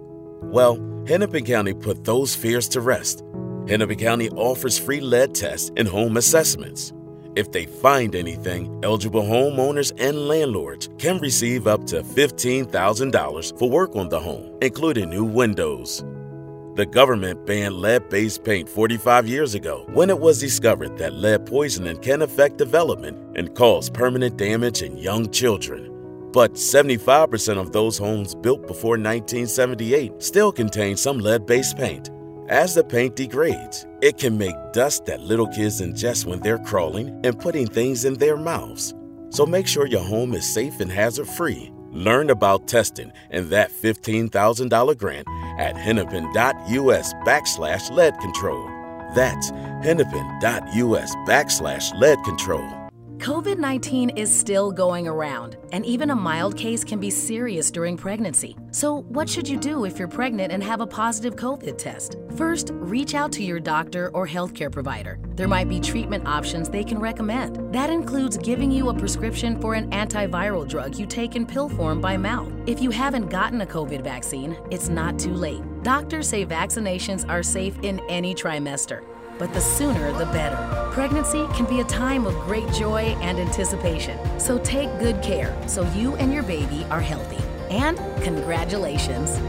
Well, 0.43 0.77
Hennepin 1.07 1.45
County 1.45 1.75
put 1.75 2.05
those 2.05 2.35
fears 2.35 2.69
to 2.69 2.81
rest. 2.81 3.23
Hennepin 3.69 3.99
County 3.99 4.31
offers 4.31 4.79
free 4.79 5.01
lead 5.01 5.35
tests 5.35 5.71
and 5.77 5.89
home 5.89 6.17
assessments. 6.17 6.93
If 7.37 7.53
they 7.53 7.67
find 7.67 8.15
anything, 8.15 8.81
eligible 8.83 9.23
homeowners 9.23 9.93
and 9.99 10.27
landlords 10.27 10.89
can 10.99 11.19
receive 11.19 11.67
up 11.67 11.85
to 11.87 12.03
$15,000 12.03 13.59
for 13.59 13.69
work 13.69 13.95
on 13.95 14.09
the 14.09 14.19
home, 14.19 14.57
including 14.63 15.11
new 15.11 15.25
windows. 15.25 16.03
The 16.77 16.85
government 16.85 17.47
banned 17.47 17.77
lead 17.77 18.11
based 18.11 18.45
paint 18.45 18.69
45 18.69 19.27
years 19.27 19.55
ago 19.55 19.87
when 19.95 20.11
it 20.11 20.21
was 20.21 20.39
discovered 20.39 20.99
that 20.99 21.15
lead 21.15 21.47
poisoning 21.47 21.97
can 21.97 22.21
affect 22.21 22.59
development 22.59 23.17
and 23.35 23.55
cause 23.55 23.89
permanent 23.89 24.37
damage 24.37 24.83
in 24.83 24.99
young 24.99 25.31
children. 25.31 25.91
But 26.35 26.53
75% 26.53 27.57
of 27.57 27.73
those 27.73 27.97
homes 27.97 28.35
built 28.35 28.67
before 28.67 28.99
1978 28.99 30.23
still 30.23 30.53
contain 30.53 30.99
some 30.99 31.19
lead 31.19 31.47
based 31.47 31.79
paint. 31.79 32.11
As 32.51 32.75
the 32.75 32.85
paint 32.85 33.17
degrades, 33.17 33.87
it 34.03 34.19
can 34.19 34.37
make 34.37 34.55
dust 34.75 35.07
that 35.07 35.23
little 35.23 35.49
kids 35.49 35.81
ingest 35.81 36.27
when 36.27 36.41
they're 36.41 36.59
crawling 36.59 37.19
and 37.25 37.39
putting 37.39 37.67
things 37.67 38.05
in 38.05 38.13
their 38.19 38.37
mouths. 38.37 38.95
So 39.31 39.47
make 39.47 39.67
sure 39.67 39.87
your 39.87 40.05
home 40.05 40.35
is 40.35 40.53
safe 40.53 40.79
and 40.81 40.93
hazard 40.93 41.27
free. 41.27 41.73
Learn 41.97 42.29
about 42.29 42.69
testing 42.69 43.11
and 43.31 43.49
that 43.49 43.71
$15,000 43.71 44.99
grant 44.99 45.27
at 45.59 45.79
hennepin.us 45.79 47.15
backslash 47.25 47.91
lead 47.91 48.19
control. 48.19 48.67
That's 49.15 49.49
hennepin.us 49.83 51.15
backslash 51.27 51.99
lead 51.99 52.23
control. 52.23 52.69
COVID 53.19 53.59
19 53.59 54.11
is 54.11 54.31
still 54.31 54.71
going 54.71 55.09
around, 55.09 55.57
and 55.73 55.87
even 55.87 56.11
a 56.11 56.15
mild 56.15 56.57
case 56.57 56.85
can 56.85 57.01
be 57.01 57.09
serious 57.09 57.71
during 57.71 57.97
pregnancy. 57.97 58.57
So, 58.71 59.03
what 59.09 59.29
should 59.29 59.49
you 59.49 59.57
do 59.57 59.87
if 59.87 59.99
you're 59.99 60.07
pregnant 60.07 60.53
and 60.53 60.63
have 60.63 60.83
a 60.83 60.87
positive 60.87 61.35
COVID 61.35 61.79
test? 61.79 62.17
First, 62.37 62.71
reach 62.75 63.15
out 63.15 63.33
to 63.33 63.43
your 63.43 63.59
doctor 63.59 64.11
or 64.11 64.29
healthcare 64.29 64.71
provider. 64.71 65.19
There 65.35 65.49
might 65.49 65.69
be 65.69 65.81
treatment 65.81 66.29
options 66.29 66.69
they 66.69 66.85
can 66.85 66.99
recommend. 66.99 67.73
That 67.73 67.89
includes 67.89 68.37
giving 68.37 68.71
you 68.71 68.91
a 68.91 68.95
prescription 68.95 69.59
for 69.61 69.75
an 69.75 69.91
antiviral 69.91 70.69
drug 70.69 70.99
you 70.99 71.07
take 71.07 71.37
in 71.37 71.47
pill 71.47 71.71
form 71.71 72.03
by 72.03 72.19
mouth. 72.19 72.53
If 72.67 72.83
you 72.83 72.91
haven't 72.91 73.31
gotten 73.31 73.63
a 73.63 73.67
COVID 73.67 74.05
vaccine, 74.05 74.57
it's 74.71 74.91
not 74.91 75.19
too 75.19 75.35
late. 75.35 75.63
Doctors 75.83 76.29
say 76.29 76.45
vaccinations 76.45 77.29
are 77.29 77.43
safe 77.43 77.79
in 77.83 78.01
any 78.11 78.35
trimester 78.35 79.03
but 79.39 79.53
the 79.53 79.61
sooner 79.61 80.13
the 80.13 80.27
better. 80.27 80.57
Pregnancy 80.93 81.47
can 81.55 81.67
be 81.67 81.81
a 81.81 81.85
time 81.85 82.27
of 82.27 82.35
great 82.47 82.71
joy 82.73 83.17
and 83.21 83.39
anticipation, 83.39 84.19
so 84.41 84.59
take 84.59 84.89
good 84.99 85.23
care 85.23 85.57
so 85.67 85.83
you 85.93 86.15
and 86.17 86.33
your 86.33 86.43
baby 86.43 86.85
are 86.91 87.01
healthy. 87.01 87.43
And 87.71 87.99
congratulations! 88.23 89.41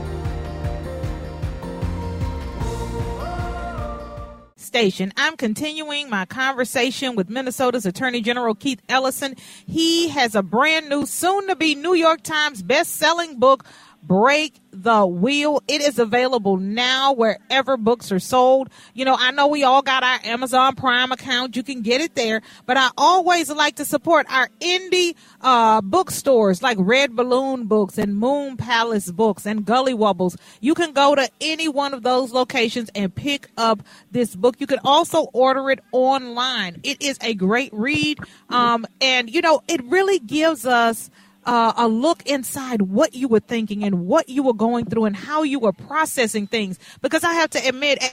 Station. 4.56 5.14
I'm 5.18 5.38
continuing 5.38 6.10
my 6.10 6.26
conversation 6.26 7.16
with 7.16 7.30
Minnesota's 7.30 7.86
Attorney 7.86 8.22
General 8.22 8.54
Keith 8.54 8.82
Ellison. 8.90 9.36
He 9.66 10.10
has 10.10 10.36
a 10.36 10.44
brand 10.44 10.90
new, 10.90 11.06
soon 11.06 11.48
to 11.48 11.56
be 11.56 11.74
New 11.74 11.94
York 11.94 12.22
Times 12.22 12.62
best-selling 12.62 13.40
book 13.40 13.64
Break 14.08 14.60
the 14.72 15.06
Wheel. 15.06 15.62
It 15.68 15.82
is 15.82 16.00
available 16.00 16.56
now 16.58 17.12
wherever 17.12 17.76
books 17.76 18.12
are 18.12 18.20
sold. 18.20 18.70
You 18.94 19.04
know, 19.04 19.16
I 19.20 19.32
know 19.32 19.48
we 19.48 19.64
all 19.64 19.82
got 19.82 20.04
our 20.04 20.20
Amazon 20.24 20.76
Prime 20.76 21.12
account. 21.12 21.56
You 21.58 21.64
can 21.64 21.82
get 21.82 22.00
it 22.00 22.16
there, 22.16 22.42
but 22.66 22.78
I 22.78 22.90
always 22.98 23.50
like 23.50 23.76
to 23.76 23.86
support 23.86 24.26
our 24.30 24.50
indie 24.62 25.16
uh, 25.42 25.82
bookstores 25.82 26.64
like 26.64 26.78
Red 26.80 27.16
Balloon 27.16 27.66
Books 27.66 27.98
and 27.98 28.18
Moon 28.18 28.56
Palace 28.56 29.12
Books 29.12 29.46
and 29.46 29.66
Gully 29.66 29.94
Wobbles. 29.94 30.38
You 30.62 30.74
can 30.74 30.94
go 30.94 31.14
to 31.14 31.30
any 31.42 31.68
one 31.68 31.94
of 31.94 32.04
those 32.04 32.32
locations 32.32 32.90
and 32.96 33.14
pick 33.14 33.50
up 33.58 33.84
this 34.12 34.36
book. 34.36 34.56
You 34.60 34.68
can 34.68 34.80
also 34.86 35.24
order 35.34 35.70
it 35.70 35.80
online. 35.92 36.80
It 36.84 37.02
is 37.02 37.18
a 37.22 37.34
great 37.34 37.74
read. 37.74 38.20
Um, 38.50 38.86
and 39.02 39.30
you 39.30 39.42
know, 39.42 39.64
it 39.68 39.84
really 39.84 40.20
gives 40.20 40.66
us 40.66 41.10
uh, 41.48 41.74
a 41.78 41.88
look 41.88 42.28
inside 42.28 42.84
what 42.84 43.16
you 43.16 43.28
were 43.28 43.40
thinking 43.40 43.84
and 43.84 44.06
what 44.06 44.30
you 44.30 44.44
were 44.44 44.54
going 44.54 44.86
through 44.86 45.06
and 45.06 45.16
how 45.16 45.44
you 45.44 45.60
were 45.60 45.74
processing 45.74 46.46
things. 46.46 46.78
Because 47.02 47.24
I 47.24 47.34
have 47.36 47.50
to 47.52 47.68
admit, 47.68 48.04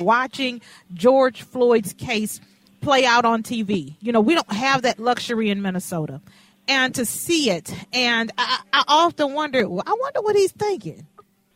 watching 0.00 0.60
George 0.92 1.42
Floyd's 1.42 1.92
case 1.94 2.40
play 2.80 3.06
out 3.06 3.24
on 3.24 3.42
TV, 3.42 3.96
you 4.00 4.12
know, 4.12 4.20
we 4.20 4.34
don't 4.34 4.52
have 4.52 4.82
that 4.82 4.98
luxury 4.98 5.50
in 5.50 5.62
Minnesota. 5.62 6.20
And 6.68 6.94
to 6.96 7.06
see 7.06 7.50
it, 7.50 7.72
and 7.92 8.30
I, 8.36 8.60
I 8.72 8.84
often 8.88 9.34
wonder, 9.34 9.60
I 9.60 9.64
wonder 9.64 10.20
what 10.20 10.36
he's 10.36 10.52
thinking. 10.52 11.06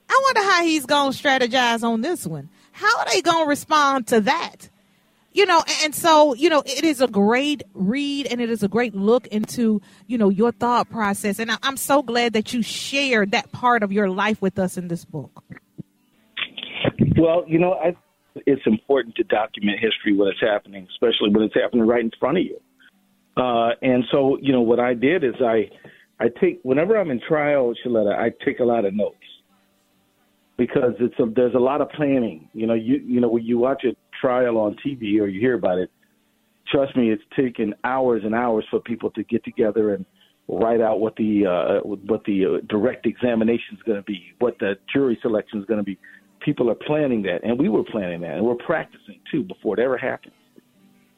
I 0.08 0.20
wonder 0.24 0.42
how 0.50 0.62
he's 0.62 0.86
going 0.86 1.12
to 1.12 1.18
strategize 1.18 1.82
on 1.82 2.00
this 2.00 2.26
one. 2.26 2.48
How 2.72 3.00
are 3.00 3.06
they 3.12 3.22
going 3.22 3.44
to 3.44 3.48
respond 3.48 4.06
to 4.08 4.20
that? 4.22 4.68
You 5.34 5.46
know 5.46 5.64
and 5.82 5.92
so 5.92 6.32
you 6.34 6.48
know 6.48 6.62
it 6.64 6.84
is 6.84 7.00
a 7.00 7.08
great 7.08 7.64
read 7.74 8.28
and 8.28 8.40
it 8.40 8.48
is 8.48 8.62
a 8.62 8.68
great 8.68 8.94
look 8.94 9.26
into 9.26 9.82
you 10.06 10.16
know 10.16 10.28
your 10.28 10.52
thought 10.52 10.88
process. 10.88 11.40
And 11.40 11.50
i'm 11.64 11.76
so 11.76 12.02
glad 12.02 12.34
that 12.34 12.54
you 12.54 12.62
shared 12.62 13.32
that 13.32 13.50
part 13.50 13.82
of 13.82 13.90
your 13.90 14.08
life 14.08 14.40
with 14.40 14.60
us 14.60 14.76
in 14.76 14.86
this 14.86 15.04
book. 15.04 15.42
Well 17.18 17.44
you 17.48 17.58
know 17.58 17.72
I, 17.72 17.96
it's 18.46 18.62
important 18.64 19.16
to 19.16 19.24
document 19.24 19.80
history 19.80 20.16
when 20.16 20.28
it's 20.28 20.40
happening 20.40 20.86
especially 20.88 21.30
when 21.30 21.42
it's 21.42 21.54
happening 21.54 21.84
right 21.84 22.04
in 22.04 22.12
front 22.20 22.38
of 22.38 22.44
you. 22.44 22.60
Uh, 23.36 23.70
and 23.82 24.04
so 24.12 24.38
you 24.40 24.52
know 24.52 24.62
what 24.62 24.78
i 24.78 24.94
did 24.94 25.24
is 25.24 25.34
i 25.40 25.68
i 26.20 26.28
take 26.40 26.60
whenever 26.62 26.96
i'm 26.96 27.10
in 27.10 27.20
trial 27.20 27.74
Sheletta, 27.84 28.16
i 28.16 28.30
take 28.44 28.60
a 28.60 28.64
lot 28.64 28.84
of 28.84 28.94
notes 28.94 29.16
because 30.56 30.94
it's 31.00 31.18
a, 31.18 31.26
there's 31.34 31.54
a 31.54 31.58
lot 31.58 31.80
of 31.80 31.90
planning. 31.90 32.48
You 32.52 32.66
know 32.66 32.74
you 32.74 33.00
you 33.04 33.20
know 33.20 33.28
when 33.28 33.44
you 33.44 33.58
watch 33.58 33.84
a 33.84 33.96
trial 34.24 34.56
on 34.58 34.76
TV 34.84 35.20
or 35.20 35.26
you 35.26 35.40
hear 35.40 35.54
about 35.54 35.78
it, 35.78 35.90
trust 36.70 36.96
me, 36.96 37.10
it's 37.10 37.22
taken 37.36 37.74
hours 37.84 38.22
and 38.24 38.34
hours 38.34 38.64
for 38.70 38.80
people 38.80 39.10
to 39.10 39.22
get 39.24 39.44
together 39.44 39.94
and 39.94 40.06
write 40.48 40.80
out 40.80 41.00
what 41.00 41.16
the 41.16 41.46
uh, 41.46 41.86
what 41.86 42.24
the 42.24 42.44
uh, 42.44 42.66
direct 42.68 43.06
examination 43.06 43.76
is 43.76 43.82
going 43.82 43.98
to 43.98 44.04
be, 44.04 44.32
what 44.38 44.58
the 44.58 44.74
jury 44.92 45.18
selection 45.22 45.58
is 45.58 45.66
going 45.66 45.78
to 45.78 45.84
be. 45.84 45.98
People 46.40 46.70
are 46.70 46.74
planning 46.74 47.22
that, 47.22 47.40
and 47.42 47.58
we 47.58 47.68
were 47.68 47.84
planning 47.84 48.20
that, 48.20 48.36
and 48.36 48.44
we're 48.44 48.54
practicing 48.54 49.20
too 49.30 49.42
before 49.42 49.78
it 49.78 49.82
ever 49.82 49.96
happens. 49.96 50.34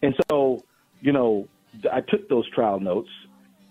And 0.02 0.14
so, 0.30 0.64
you 1.00 1.12
know, 1.12 1.48
I 1.92 2.00
took 2.00 2.28
those 2.28 2.48
trial 2.50 2.78
notes 2.78 3.08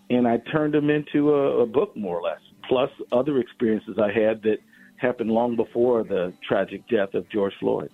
and 0.10 0.28
I 0.28 0.38
turned 0.52 0.74
them 0.74 0.90
into 0.90 1.34
a, 1.34 1.62
a 1.62 1.66
book, 1.66 1.96
more 1.96 2.20
or 2.20 2.22
less, 2.22 2.40
plus 2.68 2.90
other 3.12 3.40
experiences 3.40 3.98
I 3.98 4.08
had 4.08 4.42
that 4.44 4.58
happened 4.98 5.32
long 5.32 5.56
before 5.56 6.04
the 6.04 6.34
tragic 6.48 6.88
death 6.90 7.14
of 7.14 7.30
George 7.30 7.54
Floyd. 7.60 7.90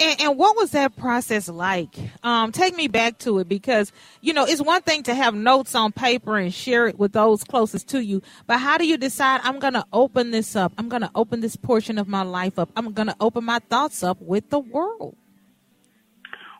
And, 0.00 0.18
and, 0.18 0.38
what 0.38 0.56
was 0.56 0.70
that 0.70 0.96
process 0.96 1.48
like? 1.48 1.94
Um, 2.22 2.52
take 2.52 2.74
me 2.74 2.88
back 2.88 3.18
to 3.18 3.38
it 3.38 3.48
because, 3.48 3.92
you 4.22 4.32
know, 4.32 4.46
it's 4.46 4.62
one 4.62 4.80
thing 4.80 5.02
to 5.02 5.14
have 5.14 5.34
notes 5.34 5.74
on 5.74 5.92
paper 5.92 6.38
and 6.38 6.54
share 6.54 6.86
it 6.86 6.98
with 6.98 7.12
those 7.12 7.44
closest 7.44 7.88
to 7.88 8.02
you, 8.02 8.22
but 8.46 8.58
how 8.58 8.78
do 8.78 8.86
you 8.86 8.96
decide 8.96 9.42
I'm 9.44 9.58
going 9.58 9.74
to 9.74 9.84
open 9.92 10.30
this 10.30 10.56
up? 10.56 10.72
I'm 10.78 10.88
going 10.88 11.02
to 11.02 11.10
open 11.14 11.40
this 11.40 11.54
portion 11.54 11.98
of 11.98 12.08
my 12.08 12.22
life 12.22 12.58
up. 12.58 12.70
I'm 12.76 12.92
going 12.92 13.08
to 13.08 13.16
open 13.20 13.44
my 13.44 13.58
thoughts 13.58 14.02
up 14.02 14.16
with 14.22 14.48
the 14.48 14.58
world. 14.58 15.16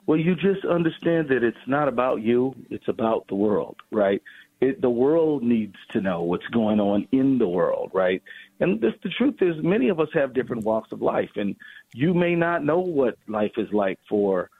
Well, 0.06 0.18
you 0.18 0.34
just 0.34 0.64
understand 0.68 1.28
that 1.28 1.42
it's 1.42 1.56
not 1.66 1.88
about 1.88 2.20
you, 2.20 2.54
it's 2.68 2.88
about 2.88 3.26
the 3.28 3.36
world, 3.36 3.76
right? 3.90 4.20
It, 4.60 4.80
the 4.80 4.90
world 4.90 5.42
needs 5.42 5.76
to 5.92 6.00
know 6.00 6.22
what's 6.22 6.46
going 6.48 6.80
on 6.80 7.08
in 7.12 7.38
the 7.38 7.48
world, 7.48 7.90
right? 7.94 8.22
And 8.60 8.80
this, 8.80 8.92
the 9.02 9.08
truth 9.08 9.36
is, 9.40 9.54
many 9.62 9.88
of 9.88 10.00
us 10.00 10.08
have 10.12 10.34
different 10.34 10.64
walks 10.64 10.92
of 10.92 11.00
life, 11.00 11.30
and 11.36 11.56
you 11.94 12.12
may 12.12 12.34
not 12.34 12.64
know 12.64 12.78
what 12.78 13.16
life 13.26 13.52
is 13.56 13.68
like 13.72 13.98
for 14.08 14.50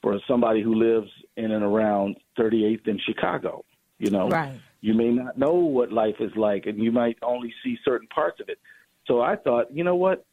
for 0.00 0.16
somebody 0.28 0.62
who 0.62 0.74
lives 0.74 1.10
in 1.36 1.50
and 1.50 1.64
around 1.64 2.16
38th 2.38 2.86
and 2.86 3.00
Chicago. 3.00 3.64
You 3.98 4.12
know, 4.12 4.28
right. 4.28 4.60
you 4.80 4.94
may 4.94 5.10
not 5.10 5.36
know 5.36 5.54
what 5.54 5.92
life 5.92 6.14
is 6.20 6.30
like, 6.36 6.66
and 6.66 6.78
you 6.78 6.92
might 6.92 7.18
only 7.20 7.52
see 7.64 7.76
certain 7.84 8.06
parts 8.06 8.40
of 8.40 8.48
it. 8.48 8.58
So 9.06 9.20
I 9.20 9.34
thought, 9.34 9.72
you 9.72 9.82
know 9.82 9.96
what? 9.96 10.24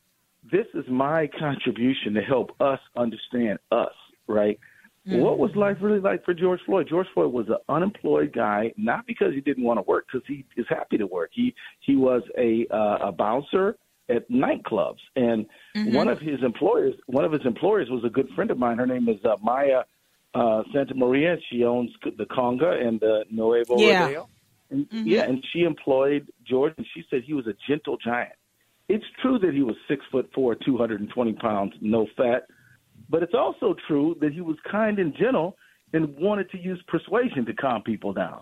this 0.52 0.66
is 0.74 0.86
my 0.88 1.30
contribution 1.40 2.14
to 2.14 2.22
help 2.22 2.52
us 2.60 2.80
understand 2.96 3.60
us, 3.72 3.94
right? 4.28 4.60
Mm-hmm. 5.08 5.20
What 5.22 5.38
was 5.38 5.56
life 5.56 5.78
really 5.82 6.00
like 6.00 6.26
for 6.26 6.34
George 6.34 6.60
Floyd? 6.66 6.88
George 6.90 7.08
Floyd 7.14 7.32
was 7.32 7.48
an 7.48 7.58
unemployed 7.70 8.34
guy, 8.34 8.74
not 8.76 9.06
because 9.06 9.34
he 9.34 9.42
didn't 9.42 9.64
want 9.64 9.78
to 9.78 9.84
work, 9.84 10.08
because 10.12 10.26
he 10.28 10.46
is 10.58 10.66
happy 10.68 10.98
to 10.98 11.06
work. 11.06 11.30
He 11.34 11.54
he 11.80 11.96
was 11.96 12.24
a 12.38 12.66
uh, 12.72 13.10
a 13.10 13.12
bouncer 13.12 13.78
at 14.10 14.30
nightclubs, 14.30 15.00
and 15.16 15.46
mm-hmm. 15.76 15.96
one 15.96 16.08
of 16.08 16.20
his 16.20 16.42
employers, 16.44 16.96
one 17.06 17.24
of 17.24 17.32
his 17.32 17.46
employers, 17.46 17.88
was 17.90 18.04
a 18.04 18.10
good 18.10 18.30
friend 18.36 18.50
of 18.50 18.58
mine. 18.58 18.78
Her 18.78 18.88
name 18.88 19.08
is 19.08 19.24
uh, 19.24 19.36
Maya 19.44 19.84
uh, 20.34 20.64
Santamaria. 20.74 21.38
She 21.52 21.64
owns 21.64 21.92
the 22.04 22.26
Conga 22.26 22.84
and 22.86 23.00
the 23.00 23.26
Nuevo 23.30 23.78
yeah. 23.78 24.06
Rodeo. 24.06 24.30
And, 24.72 24.90
mm-hmm. 24.90 25.08
Yeah, 25.08 25.24
and 25.24 25.46
she 25.54 25.62
employed 25.62 26.32
George, 26.44 26.74
and 26.78 26.88
she 26.96 27.04
said 27.10 27.22
he 27.24 27.34
was 27.34 27.46
a 27.46 27.54
gentle 27.68 27.98
giant. 27.98 28.34
It's 28.90 29.06
true 29.22 29.38
that 29.40 29.54
he 29.54 29.62
was 29.62 29.76
six 29.88 30.04
foot 30.12 30.30
four, 30.34 30.56
two 30.56 30.78
hundred 30.78 31.00
and 31.02 31.10
twenty 31.10 31.34
pounds, 31.34 31.74
no 31.82 32.08
fat, 32.18 32.48
but 33.10 33.24
it's 33.24 33.34
also 33.34 33.76
true 33.88 34.16
that 34.22 34.34
he 34.34 34.42
was 34.42 34.58
kind 34.70 35.00
and 35.00 35.16
gentle 35.16 35.58
and 35.94 36.16
wanted 36.18 36.50
to 36.52 36.58
use 36.58 36.82
persuasion 36.88 37.46
to 37.46 37.54
calm 37.54 37.82
people 37.84 38.14
down. 38.14 38.42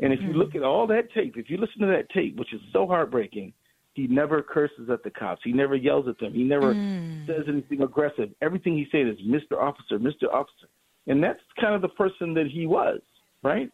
And 0.00 0.12
if 0.12 0.20
you 0.20 0.32
look 0.32 0.54
at 0.54 0.62
all 0.62 0.86
that 0.86 1.12
tape, 1.12 1.36
if 1.36 1.50
you 1.50 1.58
listen 1.58 1.80
to 1.80 1.86
that 1.86 2.08
tape, 2.10 2.36
which 2.36 2.54
is 2.54 2.60
so 2.72 2.86
heartbreaking, 2.86 3.52
he 3.92 4.06
never 4.06 4.42
curses 4.42 4.88
at 4.90 5.02
the 5.02 5.10
cops. 5.10 5.42
He 5.44 5.52
never 5.52 5.74
yells 5.74 6.08
at 6.08 6.18
them. 6.18 6.32
He 6.32 6.42
never 6.42 6.74
mm. 6.74 7.26
says 7.26 7.44
anything 7.48 7.82
aggressive. 7.82 8.30
Everything 8.40 8.76
he 8.76 8.86
said 8.90 9.06
is 9.06 9.18
Mr. 9.26 9.60
Officer, 9.60 9.98
Mr. 9.98 10.32
Officer. 10.32 10.68
And 11.06 11.22
that's 11.22 11.40
kind 11.60 11.74
of 11.74 11.82
the 11.82 11.88
person 11.88 12.32
that 12.34 12.46
he 12.46 12.66
was, 12.66 13.00
right? 13.42 13.70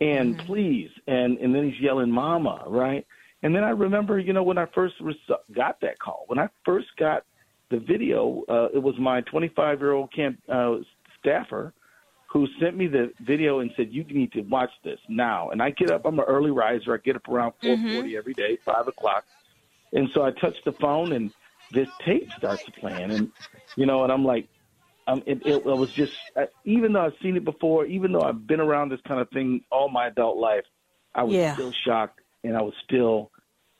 And 0.00 0.36
mm. 0.36 0.46
please, 0.46 0.88
and 1.06 1.36
and 1.38 1.54
then 1.54 1.70
he's 1.70 1.80
yelling 1.80 2.10
mama, 2.10 2.64
right? 2.66 3.06
And 3.42 3.54
then 3.54 3.64
I 3.64 3.70
remember, 3.70 4.18
you 4.18 4.32
know, 4.32 4.42
when 4.42 4.58
I 4.58 4.66
first 4.74 4.94
got 5.54 5.80
that 5.80 5.98
call, 5.98 6.24
when 6.28 6.38
I 6.38 6.48
first 6.64 6.88
got 6.98 7.24
the 7.70 7.78
video, 7.78 8.42
uh, 8.48 8.68
it 8.74 8.82
was 8.82 8.94
my 8.98 9.20
25 9.22 9.80
year 9.80 9.92
old 9.92 10.12
camp 10.12 10.38
uh, 10.48 10.76
staffer 11.18 11.72
who 12.32 12.46
sent 12.60 12.76
me 12.76 12.86
the 12.86 13.12
video 13.20 13.60
and 13.60 13.70
said, 13.76 13.88
"You 13.90 14.04
need 14.04 14.32
to 14.32 14.42
watch 14.42 14.70
this 14.84 14.98
now." 15.08 15.50
And 15.50 15.62
I 15.62 15.70
get 15.70 15.90
up. 15.90 16.04
I'm 16.04 16.18
an 16.18 16.24
early 16.26 16.50
riser. 16.50 16.94
I 16.94 16.98
get 16.98 17.16
up 17.16 17.28
around 17.28 17.52
4:40 17.62 17.76
mm-hmm. 17.76 18.16
every 18.16 18.34
day, 18.34 18.58
five 18.64 18.86
o'clock. 18.86 19.24
And 19.92 20.08
so 20.14 20.22
I 20.22 20.30
touch 20.30 20.56
the 20.64 20.72
phone, 20.72 21.12
and 21.12 21.32
this 21.72 21.88
tape 22.04 22.30
starts 22.36 22.62
playing, 22.78 23.10
and 23.10 23.32
you 23.76 23.86
know, 23.86 24.04
and 24.04 24.12
I'm 24.12 24.24
like, 24.24 24.48
um, 25.06 25.22
it, 25.26 25.44
it, 25.44 25.56
it 25.56 25.64
was 25.64 25.92
just, 25.92 26.12
uh, 26.36 26.46
even 26.64 26.92
though 26.92 27.06
I've 27.06 27.14
seen 27.22 27.36
it 27.36 27.44
before, 27.44 27.86
even 27.86 28.12
though 28.12 28.22
I've 28.22 28.46
been 28.46 28.60
around 28.60 28.90
this 28.90 29.00
kind 29.06 29.20
of 29.20 29.28
thing 29.30 29.62
all 29.70 29.88
my 29.88 30.06
adult 30.06 30.36
life, 30.36 30.64
I 31.14 31.24
was 31.24 31.34
yeah. 31.34 31.54
still 31.54 31.72
shocked, 31.84 32.20
and 32.44 32.56
I 32.56 32.62
was 32.62 32.74
still 32.84 33.30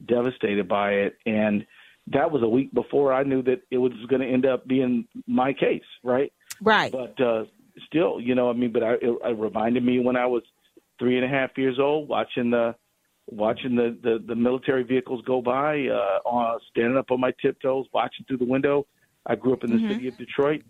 devastated 0.05 0.67
by 0.67 0.93
it, 0.93 1.17
and 1.27 1.65
that 2.13 2.31
was 2.31 2.43
a 2.43 2.49
week 2.49 2.73
before 2.75 3.13
I 3.13 3.23
knew 3.23 3.43
that 3.43 3.63
it 3.71 3.79
was 3.79 3.93
going 4.09 4.23
to 4.23 4.29
end 4.29 4.47
up 4.47 4.67
being 4.67 5.07
my 5.27 5.53
case, 5.53 5.83
right? 6.03 6.33
Right. 6.61 6.93
But 6.93 7.21
uh, 7.21 7.45
still, 7.87 8.21
you 8.21 8.35
know, 8.35 8.51
I 8.51 8.53
mean, 8.53 8.73
but 8.73 8.83
I, 8.83 8.93
it, 8.95 9.17
it 9.25 9.39
reminded 9.39 9.85
me 9.85 10.01
when 10.01 10.17
I 10.17 10.27
was 10.27 10.43
three 10.99 11.17
and 11.17 11.25
a 11.25 11.29
half 11.29 11.51
years 11.57 11.79
old, 11.79 12.09
watching 12.09 12.51
the 12.51 12.75
watching 13.27 13.77
the 13.77 13.97
the, 14.03 14.23
the 14.27 14.35
military 14.35 14.83
vehicles 14.83 15.23
go 15.27 15.41
by, 15.41 15.87
uh, 15.87 16.29
on, 16.29 16.59
standing 16.71 16.97
up 16.97 17.11
on 17.11 17.21
my 17.21 17.33
tiptoes, 17.41 17.87
watching 17.93 18.25
through 18.27 18.39
the 18.39 18.45
window. 18.45 18.87
I 19.27 19.37
grew 19.37 19.53
up 19.53 19.65
in 19.65 19.71
the 19.71 19.77
mm-hmm. 19.77 19.93
city 19.93 20.09
of 20.09 20.17
Detroit. 20.17 20.63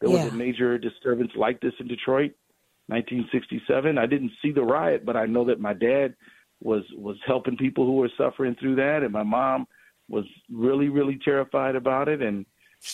There 0.00 0.10
yeah. 0.10 0.24
was 0.24 0.32
a 0.32 0.36
major 0.36 0.78
disturbance 0.78 1.32
like 1.34 1.60
this 1.60 1.72
in 1.80 1.88
Detroit, 1.88 2.32
1967. 2.88 3.96
I 3.96 4.06
didn't 4.06 4.32
see 4.42 4.52
the 4.52 4.62
riot, 4.62 5.06
but 5.06 5.16
I 5.16 5.24
know 5.24 5.46
that 5.46 5.60
my 5.60 5.72
dad 5.72 6.14
was 6.62 6.84
was 6.94 7.16
helping 7.26 7.56
people 7.56 7.86
who 7.86 7.94
were 7.94 8.10
suffering 8.16 8.56
through 8.60 8.76
that, 8.76 9.02
and 9.02 9.12
my 9.12 9.22
mom 9.22 9.66
was 10.08 10.24
really 10.50 10.88
really 10.88 11.18
terrified 11.22 11.76
about 11.76 12.08
it, 12.08 12.22
and 12.22 12.46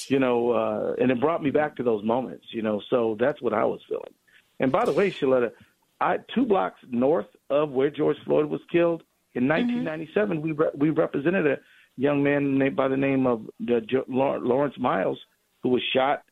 you 0.09 0.19
know, 0.19 0.51
uh, 0.51 0.95
and 1.01 1.11
it 1.11 1.21
brought 1.21 1.43
me 1.43 1.51
back 1.51 1.77
to 1.77 1.83
those 1.83 2.05
moments, 2.05 2.47
you 2.51 2.63
know. 2.63 2.81
So 2.91 3.17
that's 3.19 3.41
what 3.43 3.53
I 3.53 3.65
was 3.65 3.81
feeling. 3.89 4.15
And 4.61 4.71
by 4.71 4.85
the 4.85 4.93
way, 4.93 5.11
Sheletta, 5.11 5.53
I 6.01 6.19
two 6.35 6.47
blocks 6.47 6.81
north 6.89 7.27
of 7.51 7.71
where 7.71 7.91
George 7.91 8.19
Floyd 8.25 8.47
was 8.47 8.61
killed 8.71 9.03
in 9.35 9.49
1997, 9.49 10.37
mm-hmm. 10.37 10.45
we 10.45 10.53
re- 10.53 10.71
we 10.75 10.91
represented 10.91 11.47
a 11.47 11.59
young 11.97 12.23
man 12.23 12.59
named 12.59 12.77
by 12.77 12.89
the 12.89 12.97
name 12.97 13.27
of 13.27 13.47
the, 13.61 13.83
Lawrence 14.09 14.79
Miles, 14.79 15.19
who 15.63 15.71
was 15.71 15.83
shot 15.95 16.23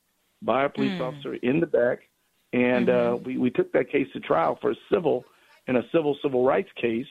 by 0.43 0.65
a 0.65 0.69
police 0.69 0.93
mm. 0.93 1.01
officer 1.01 1.35
in 1.35 1.61
the 1.61 1.67
back, 1.67 2.01
and 2.53 2.89
mm-hmm. 2.89 3.15
uh, 3.15 3.17
we 3.17 3.39
we 3.39 3.51
took 3.51 3.73
that 3.73 3.91
case 3.91 4.07
to 4.13 4.21
trial 4.21 4.59
for 4.61 4.73
a 4.73 4.77
civil 4.93 5.25
in 5.67 5.77
a 5.77 5.83
civil 5.93 6.17
civil 6.23 6.45
rights 6.45 6.71
case, 6.81 7.07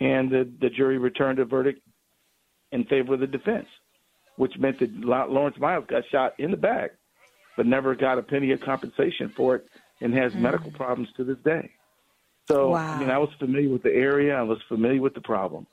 and 0.00 0.30
the 0.30 0.50
the 0.60 0.70
jury 0.70 0.98
returned 0.98 1.38
a 1.38 1.44
verdict 1.44 1.80
in 2.72 2.84
favor 2.84 3.14
of 3.14 3.20
the 3.20 3.26
defense, 3.26 3.68
which 4.36 4.52
meant 4.58 4.80
that 4.80 4.90
Lawrence 4.94 5.58
Miles 5.58 5.84
got 5.88 6.02
shot 6.10 6.34
in 6.38 6.50
the 6.50 6.56
back, 6.56 6.92
but 7.56 7.66
never 7.66 7.94
got 7.94 8.18
a 8.18 8.22
penny 8.22 8.50
of 8.52 8.60
compensation 8.60 9.32
for 9.36 9.56
it, 9.56 9.66
and 10.00 10.14
has 10.14 10.32
mm. 10.32 10.40
medical 10.40 10.70
problems 10.72 11.08
to 11.16 11.24
this 11.24 11.38
day. 11.44 11.70
So 12.48 12.70
wow. 12.70 12.96
I 12.96 12.98
mean, 12.98 13.10
I 13.10 13.18
was 13.18 13.28
familiar 13.38 13.68
with 13.68 13.82
the 13.82 13.92
area. 13.92 14.34
I 14.34 14.42
was 14.42 14.58
familiar 14.68 15.00
with 15.00 15.14
the 15.14 15.20
problem. 15.20 15.66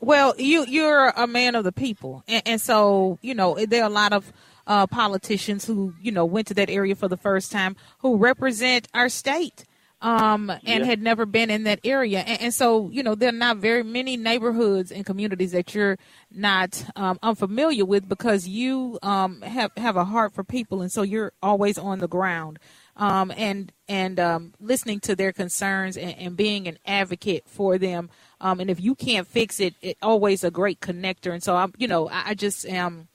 Well, 0.00 0.34
you 0.36 0.66
you're 0.66 1.10
a 1.10 1.28
man 1.28 1.54
of 1.54 1.62
the 1.62 1.70
people, 1.70 2.24
and, 2.26 2.42
and 2.44 2.60
so 2.60 3.18
you 3.22 3.34
know 3.34 3.54
there 3.66 3.84
are 3.84 3.86
a 3.86 3.92
lot 3.92 4.12
of 4.12 4.32
uh, 4.66 4.88
politicians 4.88 5.64
who 5.64 5.94
you 6.02 6.10
know 6.10 6.24
went 6.24 6.48
to 6.48 6.54
that 6.54 6.70
area 6.70 6.96
for 6.96 7.06
the 7.06 7.16
first 7.16 7.52
time 7.52 7.76
who 7.98 8.16
represent 8.16 8.88
our 8.94 9.08
state 9.08 9.64
um, 10.02 10.50
and 10.50 10.60
yeah. 10.64 10.84
had 10.84 11.00
never 11.00 11.24
been 11.24 11.48
in 11.48 11.62
that 11.62 11.78
area. 11.84 12.20
And, 12.20 12.42
and, 12.42 12.54
so, 12.54 12.90
you 12.90 13.04
know, 13.04 13.14
there 13.14 13.28
are 13.28 13.32
not 13.32 13.58
very 13.58 13.84
many 13.84 14.16
neighborhoods 14.16 14.90
and 14.90 15.06
communities 15.06 15.52
that 15.52 15.74
you're 15.74 15.96
not 16.30 16.84
um, 16.96 17.20
unfamiliar 17.22 17.84
with 17.84 18.08
because 18.08 18.48
you 18.48 18.98
um, 19.02 19.42
have 19.42 19.70
have 19.76 19.96
a 19.96 20.04
heart 20.04 20.34
for 20.34 20.42
people, 20.42 20.82
and 20.82 20.90
so 20.90 21.02
you're 21.02 21.32
always 21.42 21.78
on 21.78 22.00
the 22.00 22.08
ground. 22.08 22.58
Um, 22.94 23.32
and 23.34 23.72
and 23.88 24.20
um, 24.20 24.52
listening 24.60 25.00
to 25.00 25.16
their 25.16 25.32
concerns 25.32 25.96
and, 25.96 26.14
and, 26.18 26.36
being 26.36 26.68
an 26.68 26.78
advocate 26.84 27.44
for 27.46 27.78
them. 27.78 28.10
Um, 28.38 28.60
and 28.60 28.68
if 28.68 28.82
you 28.82 28.94
can't 28.94 29.26
fix 29.26 29.60
it, 29.60 29.74
it 29.80 29.96
always 30.02 30.44
a 30.44 30.50
great 30.50 30.80
connector. 30.80 31.32
And 31.32 31.42
so 31.42 31.56
I'm, 31.56 31.72
you 31.78 31.88
know, 31.88 32.10
I, 32.10 32.22
I 32.26 32.34
just 32.34 32.66
am 32.66 33.08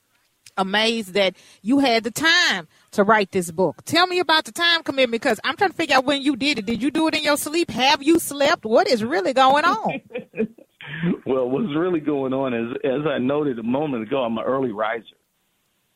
amazed 0.58 1.14
that 1.14 1.36
you 1.62 1.78
had 1.78 2.04
the 2.04 2.10
time 2.10 2.68
to 2.90 3.02
write 3.02 3.30
this 3.30 3.50
book. 3.50 3.82
Tell 3.84 4.06
me 4.06 4.18
about 4.18 4.44
the 4.44 4.52
time 4.52 4.82
commitment 4.82 5.22
because 5.22 5.40
I'm 5.44 5.56
trying 5.56 5.70
to 5.70 5.76
figure 5.76 5.96
out 5.96 6.04
when 6.04 6.20
you 6.20 6.36
did 6.36 6.58
it. 6.58 6.66
Did 6.66 6.82
you 6.82 6.90
do 6.90 7.08
it 7.08 7.14
in 7.14 7.22
your 7.22 7.36
sleep? 7.36 7.70
Have 7.70 8.02
you 8.02 8.18
slept? 8.18 8.64
What 8.64 8.88
is 8.88 9.02
really 9.02 9.32
going 9.32 9.64
on? 9.64 10.00
well, 11.26 11.48
what's 11.48 11.74
really 11.76 12.00
going 12.00 12.32
on 12.32 12.52
is, 12.52 12.76
as 12.84 13.06
I 13.06 13.18
noted 13.18 13.58
a 13.58 13.62
moment 13.62 14.02
ago, 14.02 14.18
I'm 14.22 14.36
an 14.36 14.44
early 14.44 14.72
riser. 14.72 15.04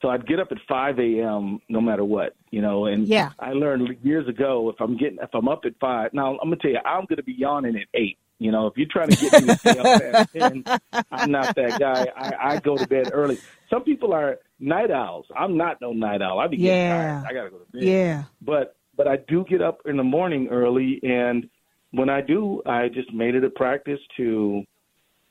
So 0.02 0.08
I'd 0.08 0.26
get 0.26 0.40
up 0.40 0.48
at 0.50 0.58
5 0.68 0.98
a.m. 0.98 1.60
no 1.68 1.80
matter 1.80 2.04
what, 2.04 2.34
you 2.50 2.60
know. 2.60 2.86
And 2.86 3.06
yeah. 3.06 3.30
I 3.38 3.52
learned 3.52 3.96
years 4.02 4.26
ago 4.28 4.68
if 4.68 4.80
I'm 4.80 4.96
getting 4.96 5.18
if 5.22 5.30
I'm 5.32 5.48
up 5.48 5.60
at 5.64 5.74
five. 5.80 6.12
Now 6.12 6.32
I'm 6.32 6.50
gonna 6.50 6.56
tell 6.56 6.72
you, 6.72 6.80
I'm 6.84 7.06
gonna 7.08 7.22
be 7.22 7.34
yawning 7.34 7.76
at 7.76 7.86
eight. 7.94 8.18
You 8.40 8.50
know, 8.50 8.66
if 8.66 8.76
you're 8.76 8.88
trying 8.90 9.10
to 9.10 9.16
get 9.16 9.40
me 9.40 9.48
to 9.48 9.58
stay 9.58 9.78
up 9.78 10.02
past 10.02 10.32
ten, 10.36 10.64
I'm 11.12 11.30
not 11.30 11.54
that 11.54 11.78
guy. 11.78 12.08
I, 12.16 12.54
I 12.54 12.58
go 12.58 12.76
to 12.76 12.86
bed 12.88 13.10
early. 13.12 13.38
Some 13.70 13.84
people 13.84 14.12
are 14.12 14.40
night 14.62 14.90
owls. 14.90 15.26
I'm 15.36 15.56
not 15.56 15.80
no 15.80 15.92
night 15.92 16.22
owl. 16.22 16.38
I 16.38 16.46
be 16.46 16.56
getting 16.56 16.76
yeah. 16.76 17.22
tired. 17.22 17.26
I 17.26 17.32
gotta 17.34 17.50
go 17.50 17.58
to 17.58 17.72
bed. 17.72 17.82
Yeah. 17.82 18.24
But 18.40 18.76
but 18.96 19.08
I 19.08 19.16
do 19.16 19.44
get 19.48 19.60
up 19.60 19.80
in 19.86 19.96
the 19.96 20.04
morning 20.04 20.48
early, 20.50 21.00
and 21.02 21.48
when 21.90 22.08
I 22.08 22.20
do, 22.20 22.62
I 22.64 22.88
just 22.88 23.12
made 23.12 23.34
it 23.34 23.44
a 23.44 23.50
practice 23.50 24.00
to. 24.16 24.62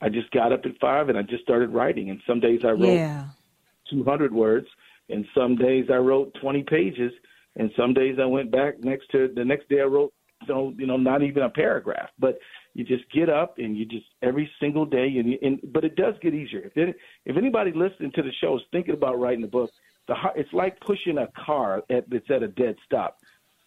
I 0.04 0.10
just 0.10 0.32
got 0.32 0.52
up 0.52 0.62
at 0.65 0.72
five 0.82 1.10
and 1.10 1.17
I 1.17 1.22
just 1.22 1.44
started 1.44 1.70
writing. 1.70 2.10
And 2.10 2.20
some 2.26 2.39
days 2.39 2.62
I 2.63 2.72
wrote 2.72 2.96
yeah. 2.96 3.28
200 3.91 4.34
words, 4.34 4.65
and 5.10 5.26
some 5.36 5.56
days 5.56 5.86
I 5.91 5.98
wrote 5.98 6.36
20 6.41 6.63
pages, 6.63 7.12
and 7.56 7.70
some 7.78 7.94
days 7.94 8.17
I 8.20 8.26
went 8.26 8.52
back 8.52 8.84
next 8.84 9.12
to 9.12 9.32
the 9.36 9.46
next 9.46 9.70
day 9.70 9.80
I 9.80 9.86
wrote 9.86 10.12
so 10.48 10.74
you 10.78 10.88
know 10.88 10.98
not 10.98 11.22
even 11.22 11.44
a 11.44 11.50
paragraph, 11.50 12.10
but 12.20 12.39
you 12.74 12.86
just 12.86 13.04
get 13.12 13.30
up 13.30 13.58
and 13.58 13.78
you 13.78 13.86
just 13.86 14.06
every 14.22 14.50
single 14.60 14.86
day 14.86 15.18
and, 15.18 15.34
and 15.42 15.74
but 15.74 15.84
it 15.84 15.96
does 15.96 16.16
get 16.22 16.34
easier. 16.34 16.62
If 16.62 16.78
it, 16.78 16.96
if 17.26 17.38
anybody 17.38 17.72
listening 17.74 18.12
to 18.16 18.22
the 18.22 18.32
show 18.42 18.58
is 18.58 18.64
thinking 18.72 18.94
about 18.94 19.20
writing 19.20 19.44
a 19.44 19.48
book, 19.48 19.72
the 20.08 20.16
it's 20.36 20.52
like 20.54 20.80
pushing 20.80 21.18
a 21.18 21.28
car 21.46 21.84
at, 21.90 22.10
that's 22.10 22.30
at 22.30 22.44
a 22.44 22.48
dead 22.48 22.76
stop. 22.86 23.20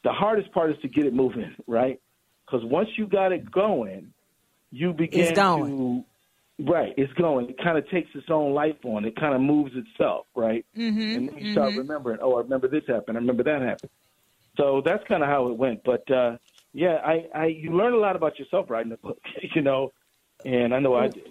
The 0.04 0.12
hardest 0.12 0.52
part 0.52 0.70
is 0.70 0.76
to 0.82 0.88
get 0.88 1.06
it 1.06 1.14
moving, 1.14 1.54
right? 1.66 2.00
Because 2.44 2.64
once 2.64 2.88
you 2.96 3.06
got 3.06 3.32
it 3.32 3.50
going, 3.50 4.12
you 4.70 4.92
begin 4.92 5.34
to 5.34 6.04
Right, 6.60 6.94
it's 6.96 7.12
going. 7.14 7.50
It 7.50 7.58
kind 7.58 7.76
of 7.76 7.88
takes 7.90 8.10
its 8.14 8.26
own 8.30 8.54
life 8.54 8.76
on. 8.84 9.04
It 9.04 9.16
kind 9.16 9.34
of 9.34 9.40
moves 9.40 9.72
itself, 9.74 10.26
right? 10.36 10.64
Mm-hmm, 10.76 11.00
and 11.00 11.28
then 11.28 11.36
you 11.36 11.42
mm-hmm. 11.46 11.52
start 11.52 11.74
remembering. 11.74 12.18
Oh, 12.22 12.36
I 12.36 12.42
remember 12.42 12.68
this 12.68 12.84
happened. 12.86 13.16
I 13.16 13.20
remember 13.20 13.42
that 13.42 13.60
happened. 13.60 13.90
So 14.56 14.80
that's 14.84 15.02
kind 15.08 15.24
of 15.24 15.28
how 15.28 15.48
it 15.48 15.56
went. 15.58 15.82
But 15.82 16.08
uh, 16.08 16.36
yeah, 16.74 17.00
I, 17.04 17.28
I 17.34 17.46
you 17.46 17.70
learn 17.70 17.94
a 17.94 17.98
lot 17.98 18.16
about 18.16 18.38
yourself 18.38 18.68
writing 18.68 18.92
a 18.92 18.96
book, 18.96 19.20
you 19.54 19.62
know, 19.62 19.92
and 20.44 20.74
I 20.74 20.80
know 20.80 20.94
I 20.94 21.08
did. 21.08 21.30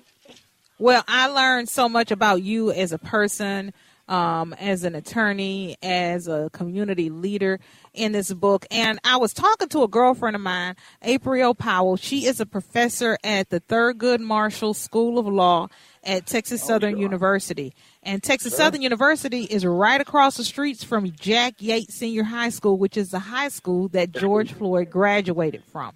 Well, 0.80 1.04
I 1.08 1.28
learned 1.28 1.70
so 1.70 1.88
much 1.88 2.12
about 2.12 2.42
you 2.42 2.72
as 2.72 2.92
a 2.94 2.98
person, 2.98 3.74
um, 4.08 4.54
as 4.54 4.84
an 4.84 4.96
attorney, 4.96 5.78
as 5.82 6.28
a 6.28 6.50
community 6.54 7.10
leader 7.10 7.60
in 7.94 8.12
this 8.12 8.34
book. 8.34 8.66
And 8.70 9.00
I 9.04 9.18
was 9.18 9.34
talking 9.34 9.70
to 9.70 9.84
a 9.84 9.88
girlfriend 9.88 10.36
of 10.36 10.42
mine, 10.42 10.76
April 11.02 11.54
Powell. 11.54 11.96
She 11.96 12.26
is 12.26 12.39
a 12.39 12.46
professor 12.46 13.18
at 13.24 13.50
the 13.50 13.62
Thurgood 13.62 14.20
Marshall 14.20 14.74
School 14.74 15.18
of 15.18 15.28
Law 15.28 15.68
at 16.04 16.26
Texas 16.26 16.63
oh, 16.63 16.68
Southern 16.68 16.94
sure. 16.94 17.02
University. 17.02 17.74
And 18.02 18.22
Texas 18.22 18.54
sure. 18.54 18.58
Southern 18.58 18.82
University 18.82 19.44
is 19.44 19.66
right 19.66 20.02
across 20.02 20.38
the 20.38 20.44
streets 20.44 20.84
from 20.84 21.12
Jack 21.12 21.56
Yates 21.60 21.96
Senior 21.96 22.24
High 22.24 22.50
School, 22.50 22.78
which 22.78 22.98
is 22.98 23.12
the 23.12 23.20
high 23.20 23.50
school 23.50 23.88
that 23.89 24.12
George 24.12 24.52
Floyd 24.52 24.89
graduated 24.89 25.63
from. 25.63 25.94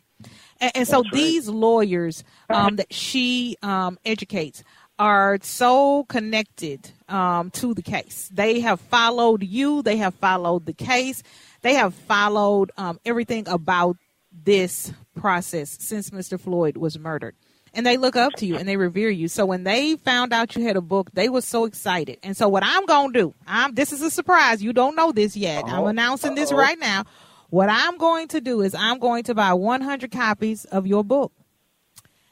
And, 0.60 0.72
and 0.76 0.88
so 0.88 1.02
right. 1.02 1.12
these 1.12 1.50
lawyers 1.50 2.24
um, 2.50 2.78
that 2.78 2.93
she 2.93 3.58
um, 3.62 4.00
educates 4.06 4.63
are 4.98 5.38
so 5.41 6.06
connected 6.06 6.91
um, 7.10 7.52
to 7.52 7.74
the 7.74 7.82
case. 7.82 8.30
They 8.34 8.60
have 8.62 8.80
followed 8.80 9.43
you, 9.43 9.82
they 9.82 9.98
have 9.98 10.15
followed 10.15 10.65
the 10.65 10.74
case, 10.74 11.24
they 11.62 11.76
have 11.76 11.93
followed 11.93 12.72
um, 12.78 13.00
everything 13.06 13.48
about 13.48 13.98
this 14.32 14.91
process 15.15 15.78
since 15.80 16.10
Mr. 16.12 16.39
Floyd 16.39 16.78
was 16.78 16.98
murdered. 17.00 17.36
And 17.74 17.86
they 17.86 17.98
look 17.98 18.15
up 18.15 18.34
to 18.38 18.46
you 18.46 18.56
and 18.56 18.67
they 18.67 18.78
revere 18.78 19.10
you. 19.10 19.28
So 19.28 19.46
when 19.46 19.63
they 19.63 19.98
found 19.98 20.34
out 20.34 20.56
you 20.56 20.63
had 20.63 20.78
a 20.78 20.82
book, 20.82 21.12
they 21.13 21.30
were 21.30 21.41
so 21.41 21.65
excited. 21.65 22.17
And 22.24 22.36
so 22.36 22.48
what 22.48 22.63
I'm 22.65 22.86
going 22.86 23.13
to 23.13 23.20
do, 23.20 23.36
I'm 23.46 23.76
this 23.76 23.91
is 23.91 24.02
a 24.02 24.10
surprise. 24.10 24.63
You 24.63 24.74
don't 24.74 24.96
know 24.96 25.12
this 25.12 25.36
yet. 25.36 25.63
Uh-oh. 25.63 25.70
I'm 25.70 25.88
announcing 25.88 26.34
this 26.34 26.52
Uh-oh. 26.52 26.58
right 26.60 26.80
now. 26.80 27.04
What 27.50 27.70
I'm 27.70 27.98
going 27.98 28.30
to 28.30 28.41
do 28.41 28.62
is 28.62 28.74
I'm 28.74 29.00
going 29.00 29.24
to 29.26 29.36
buy 29.36 29.54
100 29.54 30.12
copies 30.12 30.65
of 30.65 30.88
your 30.88 31.04
book. 31.04 31.32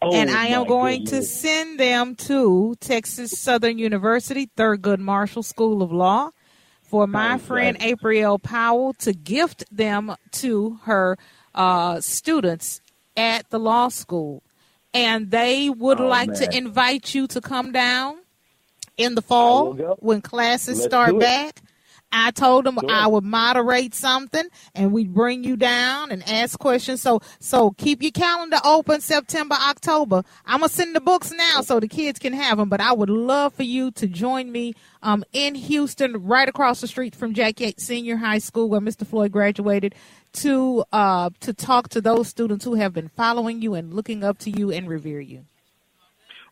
Oh, 0.06 0.14
and 0.14 0.30
I 0.30 0.48
am 0.48 0.68
going 0.68 1.06
goodness. 1.06 1.32
to 1.32 1.38
send 1.40 1.80
them 1.80 2.14
to 2.16 2.76
Texas 2.80 3.42
Southern 3.42 3.80
University, 3.80 4.52
Thurgood 4.56 5.00
Marshall 5.00 5.42
School 5.42 5.82
of 5.82 5.92
Law, 5.92 6.30
for 6.84 7.08
my 7.08 7.34
oh, 7.34 7.38
friend 7.40 7.76
right. 7.80 7.90
April 7.90 8.38
Powell 8.38 8.94
to 9.00 9.14
gift 9.14 9.66
them 9.72 10.16
to 10.34 10.80
her 10.84 11.18
uh, 11.56 12.02
students 12.02 12.82
at 13.18 13.50
the 13.50 13.58
law 13.58 13.88
school. 13.88 14.44
And 14.94 15.32
they 15.32 15.72
would 15.72 16.00
oh, 16.00 16.08
like 16.08 16.30
man. 16.30 16.38
to 16.38 16.56
invite 16.56 17.16
you 17.16 17.26
to 17.28 17.42
come 17.42 17.72
down 17.72 18.18
in 18.98 19.16
the 19.16 19.24
fall 19.24 19.74
when 20.00 20.22
classes 20.22 20.78
Let's 20.78 20.88
start 20.88 21.20
back 21.20 21.62
I 22.12 22.32
told 22.32 22.66
them 22.66 22.78
sure. 22.80 22.90
I 22.90 23.08
would 23.08 23.24
moderate 23.24 23.94
something 23.94 24.46
and 24.74 24.92
we'd 24.92 25.14
bring 25.14 25.44
you 25.44 25.58
down 25.58 26.12
and 26.12 26.28
ask 26.28 26.58
questions. 26.58 27.02
So 27.02 27.22
so 27.40 27.72
keep 27.72 28.02
your 28.02 28.12
calendar 28.12 28.58
open 28.64 29.02
September, 29.02 29.56
October. 29.56 30.24
I'm 30.46 30.60
gonna 30.60 30.70
send 30.70 30.96
the 30.96 31.02
books 31.02 31.32
now 31.32 31.62
so 31.62 31.80
the 31.80 31.88
kids 31.88 32.20
can 32.20 32.34
have 32.34 32.58
them. 32.58 32.70
But 32.70 32.82
I 32.82 32.94
would 32.94 33.10
love 33.10 33.54
for 33.54 33.64
you 33.64 33.92
to 33.92 34.08
join 34.08 34.52
me 34.52 34.74
um, 35.04 35.24
in 35.34 35.56
Houston, 35.56 36.24
right 36.24 36.50
across 36.50 36.82
the 36.82 36.88
street 36.88 37.16
from 37.16 37.34
Jack 37.34 37.60
Yates 37.60 37.84
Senior 37.84 38.18
High 38.18 38.40
School, 38.40 38.70
where 38.70 38.82
Mr. 38.82 39.06
Floyd 39.06 39.32
graduated, 39.32 39.94
to 40.34 40.84
uh, 40.92 41.30
to 41.42 41.54
talk 41.54 41.90
to 41.90 42.02
those 42.02 42.28
students 42.28 42.66
who 42.66 42.76
have 42.76 42.94
been 42.94 43.10
following 43.10 43.62
you 43.62 43.74
and 43.76 43.94
looking 43.94 44.24
up 44.24 44.38
to 44.40 44.50
you 44.50 44.72
and 44.72 44.88
revere 44.88 45.22
you. 45.22 45.46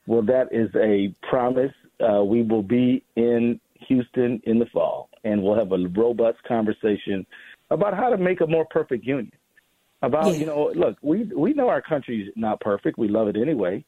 Well, 0.05 0.21
that 0.23 0.49
is 0.51 0.69
a 0.75 1.15
promise. 1.27 1.71
Uh, 1.99 2.23
we 2.23 2.43
will 2.43 2.63
be 2.63 3.03
in 3.15 3.59
Houston 3.87 4.41
in 4.45 4.59
the 4.59 4.65
fall 4.67 5.09
and 5.23 5.41
we'll 5.41 5.55
have 5.55 5.71
a 5.71 5.77
robust 5.89 6.41
conversation 6.43 7.25
about 7.69 7.93
how 7.95 8.09
to 8.09 8.17
make 8.17 8.41
a 8.41 8.47
more 8.47 8.65
perfect 8.69 9.05
union. 9.05 9.31
About 10.01 10.33
yeah. 10.33 10.39
you 10.39 10.45
know, 10.45 10.71
look, 10.75 10.97
we 11.01 11.23
we 11.35 11.53
know 11.53 11.69
our 11.69 11.81
country's 11.81 12.29
not 12.35 12.59
perfect. 12.59 12.97
We 12.97 13.07
love 13.07 13.29
it 13.29 13.37
anyway, 13.37 13.85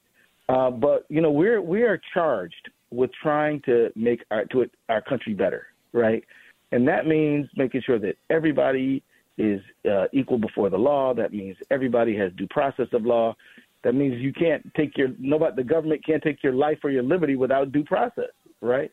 uh, 0.48 0.72
but 0.72 1.06
you 1.10 1.22
know, 1.22 1.32
we're 1.32 1.62
we 1.62 1.84
are 1.84 2.00
charged 2.14 2.70
with 2.90 3.12
trying 3.22 3.62
to 3.66 3.92
make 3.96 4.24
our 4.32 4.46
to 4.46 4.62
it, 4.62 4.72
our 4.88 5.02
country 5.02 5.34
better, 5.34 5.68
right? 5.92 6.24
And 6.72 6.88
that 6.88 7.06
means 7.06 7.48
making 7.56 7.82
sure 7.86 8.00
that 8.00 8.18
everybody 8.30 9.04
is 9.38 9.62
uh, 9.90 10.06
equal 10.14 10.38
before 10.38 10.70
the 10.70 10.78
law. 10.78 11.14
That 11.14 11.34
means 11.34 11.58
everybody 11.70 12.18
has 12.18 12.32
due 12.34 12.48
process 12.48 12.88
of 12.94 13.06
law. 13.06 13.36
That 13.84 13.94
means 13.94 14.16
you 14.22 14.32
can't 14.32 14.74
take 14.74 14.98
your 14.98 15.10
nobody 15.20 15.58
the 15.58 15.64
government 15.64 16.06
can't 16.06 16.24
take 16.24 16.42
your 16.44 16.54
life 16.54 16.80
or 16.84 16.92
your 16.92 17.04
liberty 17.04 17.36
without 17.36 17.74
due 17.74 17.84
process, 17.84 18.32
right? 18.62 18.90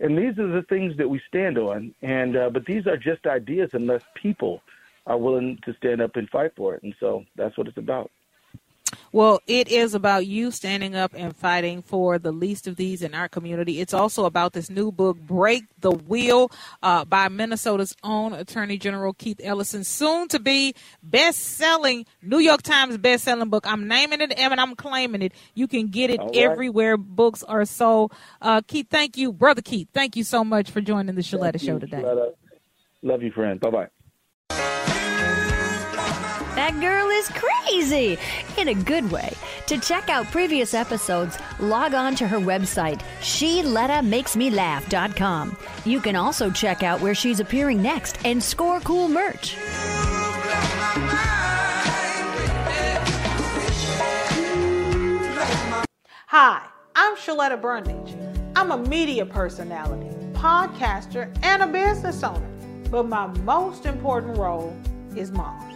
And 0.00 0.16
these 0.16 0.38
are 0.38 0.48
the 0.48 0.64
things 0.68 0.96
that 0.98 1.08
we 1.08 1.20
stand 1.28 1.58
on. 1.58 1.94
And 2.02 2.36
uh, 2.36 2.50
but 2.50 2.66
these 2.66 2.86
are 2.86 2.96
just 2.96 3.26
ideas 3.26 3.70
unless 3.72 4.02
people 4.14 4.60
are 5.06 5.16
willing 5.16 5.58
to 5.64 5.74
stand 5.74 6.00
up 6.00 6.16
and 6.16 6.28
fight 6.30 6.52
for 6.56 6.74
it. 6.74 6.82
And 6.82 6.94
so 7.00 7.24
that's 7.36 7.56
what 7.56 7.68
it's 7.68 7.78
about. 7.78 8.10
Well, 9.16 9.40
it 9.46 9.68
is 9.68 9.94
about 9.94 10.26
you 10.26 10.50
standing 10.50 10.94
up 10.94 11.14
and 11.16 11.34
fighting 11.34 11.80
for 11.80 12.18
the 12.18 12.32
least 12.32 12.66
of 12.66 12.76
these 12.76 13.00
in 13.00 13.14
our 13.14 13.30
community. 13.30 13.80
It's 13.80 13.94
also 13.94 14.26
about 14.26 14.52
this 14.52 14.68
new 14.68 14.92
book, 14.92 15.16
Break 15.16 15.64
the 15.80 15.90
Wheel, 15.90 16.50
uh, 16.82 17.06
by 17.06 17.28
Minnesota's 17.28 17.96
own 18.02 18.34
Attorney 18.34 18.76
General 18.76 19.14
Keith 19.14 19.40
Ellison, 19.42 19.84
soon 19.84 20.28
to 20.28 20.38
be 20.38 20.74
best 21.02 21.38
selling, 21.38 22.04
New 22.20 22.40
York 22.40 22.60
Times 22.60 22.98
best 22.98 23.24
selling 23.24 23.48
book. 23.48 23.64
I'm 23.66 23.88
naming 23.88 24.20
it 24.20 24.38
and 24.38 24.60
I'm 24.60 24.76
claiming 24.76 25.22
it. 25.22 25.32
You 25.54 25.66
can 25.66 25.88
get 25.88 26.10
it 26.10 26.20
right. 26.20 26.36
everywhere 26.36 26.98
books 26.98 27.42
are 27.44 27.64
sold. 27.64 28.12
Uh, 28.42 28.60
Keith, 28.66 28.88
thank 28.90 29.16
you. 29.16 29.32
Brother 29.32 29.62
Keith, 29.62 29.88
thank 29.94 30.16
you 30.16 30.24
so 30.24 30.44
much 30.44 30.70
for 30.70 30.82
joining 30.82 31.14
the 31.14 31.22
Sheletta 31.22 31.58
Show 31.58 31.78
today. 31.78 32.04
Love 33.00 33.22
you, 33.22 33.32
friend. 33.32 33.58
Bye 33.60 33.70
bye. 33.70 33.86
That 36.66 36.80
girl 36.80 37.08
is 37.10 37.28
crazy 37.28 38.18
in 38.58 38.66
a 38.66 38.74
good 38.74 39.08
way. 39.12 39.32
To 39.68 39.78
check 39.78 40.08
out 40.08 40.26
previous 40.32 40.74
episodes, 40.74 41.38
log 41.60 41.94
on 41.94 42.16
to 42.16 42.26
her 42.26 42.38
website, 42.38 43.02
SheLettaMakesMeLaugh.com. 43.20 45.56
You 45.84 46.00
can 46.00 46.16
also 46.16 46.50
check 46.50 46.82
out 46.82 47.00
where 47.00 47.14
she's 47.14 47.38
appearing 47.38 47.80
next 47.80 48.18
and 48.24 48.42
score 48.42 48.80
cool 48.80 49.06
merch. 49.06 49.54
Hi, 56.26 56.66
I'm 56.96 57.14
Sheletta 57.14 57.60
Brundage. 57.60 58.16
I'm 58.56 58.72
a 58.72 58.76
media 58.76 59.24
personality, 59.24 60.08
podcaster, 60.32 61.32
and 61.44 61.62
a 61.62 61.68
business 61.68 62.24
owner. 62.24 62.50
But 62.90 63.04
my 63.04 63.28
most 63.44 63.86
important 63.86 64.36
role 64.36 64.76
is 65.14 65.30
mom. 65.30 65.75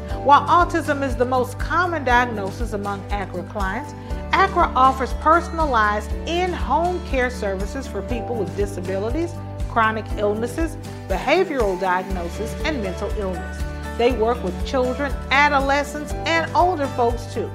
While 0.23 0.45
autism 0.47 1.01
is 1.01 1.15
the 1.15 1.25
most 1.25 1.57
common 1.57 2.03
diagnosis 2.03 2.73
among 2.73 3.01
ACRA 3.09 3.41
clients, 3.49 3.95
ACRA 4.33 4.71
offers 4.75 5.13
personalized 5.13 6.11
in 6.27 6.53
home 6.53 7.03
care 7.07 7.31
services 7.31 7.87
for 7.87 8.03
people 8.03 8.35
with 8.35 8.55
disabilities, 8.55 9.33
chronic 9.69 10.05
illnesses, 10.17 10.77
behavioral 11.07 11.79
diagnosis, 11.79 12.53
and 12.65 12.83
mental 12.83 13.09
illness. 13.17 13.63
They 13.97 14.11
work 14.11 14.43
with 14.43 14.53
children, 14.63 15.11
adolescents, 15.31 16.13
and 16.27 16.55
older 16.55 16.85
folks 16.89 17.33
too. 17.33 17.49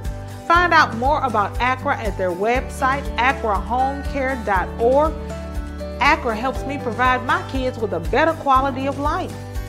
Find 0.48 0.74
out 0.74 0.96
more 0.96 1.22
about 1.22 1.56
ACRA 1.60 1.96
at 1.98 2.18
their 2.18 2.32
website, 2.32 3.04
acrahomecare.org. 3.16 5.12
ACRA 6.00 6.36
helps 6.36 6.64
me 6.64 6.78
provide 6.78 7.24
my 7.24 7.48
kids 7.48 7.78
with 7.78 7.92
a 7.92 8.00
better 8.00 8.32
quality 8.32 8.88
of 8.88 8.98
life. 8.98 9.32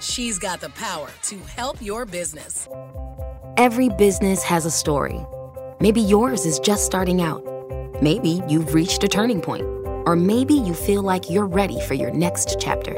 She's 0.00 0.38
got 0.38 0.60
the 0.60 0.70
power 0.70 1.08
to 1.22 1.38
help 1.56 1.80
your 1.80 2.04
business. 2.04 2.68
Every 3.56 3.88
business 3.88 4.42
has 4.42 4.66
a 4.66 4.70
story. 4.70 5.24
Maybe 5.80 6.00
yours 6.00 6.44
is 6.44 6.58
just 6.58 6.84
starting 6.84 7.22
out. 7.22 7.42
Maybe 8.02 8.42
you've 8.48 8.74
reached 8.74 9.04
a 9.04 9.08
turning 9.08 9.40
point. 9.40 9.64
Or 10.06 10.16
maybe 10.16 10.54
you 10.54 10.74
feel 10.74 11.02
like 11.02 11.30
you're 11.30 11.46
ready 11.46 11.80
for 11.80 11.94
your 11.94 12.10
next 12.10 12.56
chapter. 12.60 12.94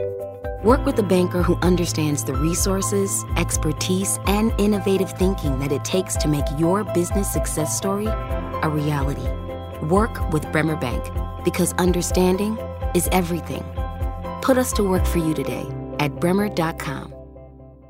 Work 0.64 0.84
with 0.84 0.98
a 0.98 1.02
banker 1.02 1.42
who 1.42 1.56
understands 1.56 2.24
the 2.24 2.34
resources, 2.34 3.24
expertise, 3.36 4.18
and 4.26 4.52
innovative 4.58 5.12
thinking 5.12 5.58
that 5.60 5.70
it 5.70 5.84
takes 5.84 6.16
to 6.16 6.28
make 6.28 6.46
your 6.58 6.82
business 6.82 7.32
success 7.32 7.76
story 7.76 8.06
a 8.06 8.68
reality. 8.68 9.28
Work 9.86 10.32
with 10.32 10.50
Bremer 10.50 10.76
Bank 10.76 11.04
because 11.44 11.72
understanding 11.74 12.58
is 12.94 13.08
everything. 13.12 13.64
Put 14.42 14.58
us 14.58 14.72
to 14.72 14.82
work 14.82 15.06
for 15.06 15.18
you 15.18 15.34
today 15.34 15.68
at 16.00 16.20
bremer.com. 16.20 17.14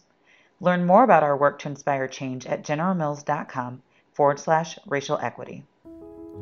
Learn 0.61 0.85
more 0.85 1.03
about 1.03 1.23
our 1.23 1.35
work 1.35 1.59
to 1.59 1.67
inspire 1.67 2.07
change 2.07 2.45
at 2.45 2.63
generalmills.com 2.63 3.81
forward 4.13 4.39
slash 4.39 4.79
racial 4.85 5.17
equity. 5.17 5.65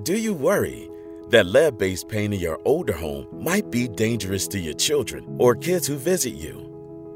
Do 0.04 0.18
you 0.18 0.34
worry 0.34 0.90
that 1.30 1.46
lead 1.46 1.78
based 1.78 2.08
paint 2.08 2.34
in 2.34 2.40
your 2.40 2.60
older 2.64 2.94
home 2.94 3.28
might 3.32 3.70
be 3.70 3.88
dangerous 3.88 4.48
to 4.50 4.60
your 4.60 4.74
children 4.74 5.26
or 5.40 5.56
kids 5.56 5.88
who 5.88 5.98
visit 5.98 6.34
you? 6.34 6.66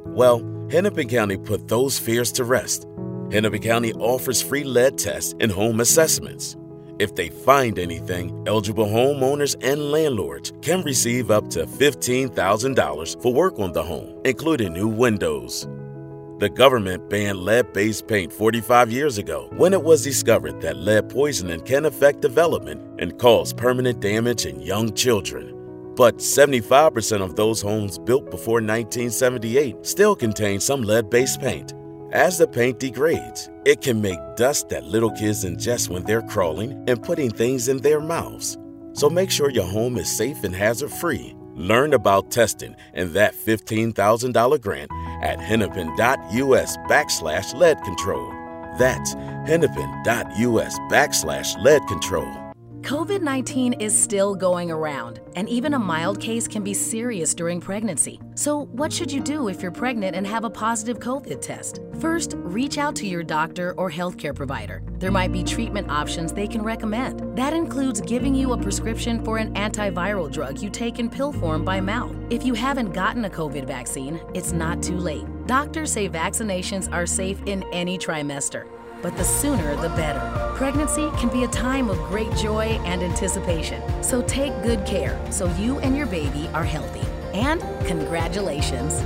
Well, 0.06 0.44
Hennepin 0.70 1.08
County 1.08 1.38
put 1.38 1.68
those 1.68 1.98
fears 1.98 2.32
to 2.34 2.44
rest. 2.44 2.88
Hennepin 3.32 3.62
County 3.62 3.94
offers 3.94 4.42
free 4.42 4.64
lead 4.64 4.98
tests 4.98 5.34
and 5.40 5.52
home 5.52 5.80
assessments. 5.80 6.58
If 7.00 7.16
they 7.16 7.30
find 7.30 7.80
anything, 7.80 8.44
eligible 8.48 8.86
homeowners 8.86 9.56
and 9.62 9.92
landlords 9.92 10.52
can 10.62 10.84
receive 10.84 11.32
up 11.32 11.50
to 11.52 11.66
$15,000 11.66 13.22
for 13.22 13.34
work 13.34 13.60
on 13.60 13.72
the 13.72 13.84
home, 13.84 14.20
including 14.26 14.74
new 14.74 14.88
windows. 14.88 15.68
The 16.44 16.50
government 16.50 17.10
banned 17.10 17.40
lead 17.40 17.72
based 17.72 18.06
paint 18.06 18.34
45 18.34 18.92
years 18.92 19.18
ago 19.18 19.48
when 19.56 19.72
it 19.72 19.82
was 19.82 20.04
discovered 20.04 20.60
that 20.60 20.76
lead 20.76 21.08
poisoning 21.08 21.62
can 21.62 21.86
affect 21.86 22.20
development 22.20 22.82
and 23.00 23.18
cause 23.18 23.54
permanent 23.54 24.02
damage 24.02 24.46
in 24.46 24.60
young 24.60 24.94
children. 24.94 25.56
But 25.96 26.18
75% 26.18 27.22
of 27.22 27.38
those 27.38 27.62
homes 27.62 27.98
built 27.98 28.30
before 28.30 28.56
1978 28.56 29.86
still 29.86 30.18
contain 30.18 30.60
some 30.60 30.82
lead 30.82 31.10
based 31.10 31.40
paint. 31.40 31.76
As 32.12 32.38
the 32.38 32.46
paint 32.46 32.78
degrades, 32.78 33.50
it 33.64 33.80
can 33.80 34.02
make 34.02 34.20
dust 34.36 34.68
that 34.68 34.84
little 34.84 35.12
kids 35.12 35.46
ingest 35.46 35.88
when 35.88 36.04
they're 36.04 36.24
crawling 36.24 36.84
and 36.90 37.02
putting 37.02 37.30
things 37.30 37.70
in 37.70 37.78
their 37.78 38.02
mouths. 38.02 38.58
So 38.92 39.10
make 39.10 39.32
sure 39.32 39.50
your 39.50 39.64
home 39.64 39.98
is 39.98 40.18
safe 40.18 40.44
and 40.44 40.54
hazard 40.54 40.92
free. 40.92 41.38
Learn 41.56 41.94
about 41.94 42.32
testing 42.32 42.76
and 42.94 43.12
that 43.12 43.34
$15,000 43.34 44.62
grant 44.62 44.92
at 45.22 45.40
hennepin.us 45.40 46.78
backslash 46.90 47.54
lead 47.54 47.82
control. 47.84 48.30
That's 48.78 49.14
hennepin.us 49.46 50.80
backslash 50.90 51.64
lead 51.64 51.82
control. 51.88 52.43
COVID 52.84 53.22
19 53.22 53.74
is 53.80 53.98
still 53.98 54.36
going 54.36 54.70
around, 54.70 55.22
and 55.38 55.48
even 55.48 55.74
a 55.74 55.80
mild 55.80 56.20
case 56.20 56.50
can 56.50 56.66
be 56.66 56.74
serious 56.74 57.34
during 57.34 57.62
pregnancy. 57.62 58.20
So, 58.36 58.66
what 58.74 58.92
should 58.92 59.10
you 59.10 59.22
do 59.22 59.48
if 59.48 59.62
you're 59.62 59.72
pregnant 59.72 60.18
and 60.18 60.28
have 60.28 60.44
a 60.44 60.50
positive 60.50 61.00
COVID 61.00 61.40
test? 61.40 61.80
First, 62.02 62.34
reach 62.36 62.78
out 62.78 62.94
to 62.98 63.08
your 63.08 63.24
doctor 63.24 63.74
or 63.78 63.90
healthcare 63.90 64.36
provider. 64.36 64.84
There 65.00 65.12
might 65.12 65.32
be 65.32 65.46
treatment 65.46 65.90
options 65.90 66.34
they 66.34 66.46
can 66.46 66.62
recommend. 66.62 67.38
That 67.38 67.54
includes 67.54 68.02
giving 68.02 68.36
you 68.36 68.52
a 68.52 68.58
prescription 68.58 69.24
for 69.24 69.38
an 69.38 69.54
antiviral 69.54 70.30
drug 70.30 70.62
you 70.62 70.70
take 70.70 71.00
in 71.00 71.10
pill 71.10 71.32
form 71.32 71.64
by 71.64 71.80
mouth. 71.80 72.14
If 72.30 72.44
you 72.44 72.54
haven't 72.54 72.92
gotten 72.92 73.24
a 73.24 73.30
COVID 73.30 73.66
vaccine, 73.66 74.20
it's 74.34 74.52
not 74.52 74.84
too 74.84 74.98
late. 74.98 75.24
Doctors 75.48 75.94
say 75.94 76.10
vaccinations 76.10 76.92
are 76.92 77.06
safe 77.06 77.42
in 77.46 77.64
any 77.72 77.98
trimester 77.98 78.68
but 79.04 79.16
the 79.18 79.24
sooner 79.24 79.76
the 79.76 79.90
better. 79.90 80.22
Pregnancy 80.56 81.12
can 81.18 81.30
be 81.30 81.44
a 81.44 81.48
time 81.50 81.90
of 81.90 81.98
great 82.08 82.34
joy 82.36 82.80
and 82.86 83.04
anticipation. 83.04 83.84
So 84.02 84.24
take 84.24 84.54
good 84.64 84.84
care 84.86 85.20
so 85.30 85.48
you 85.58 85.78
and 85.80 85.96
your 85.96 86.08
baby 86.08 86.50
are 86.54 86.64
healthy. 86.64 87.06
And 87.34 87.62
congratulations! 87.86 89.04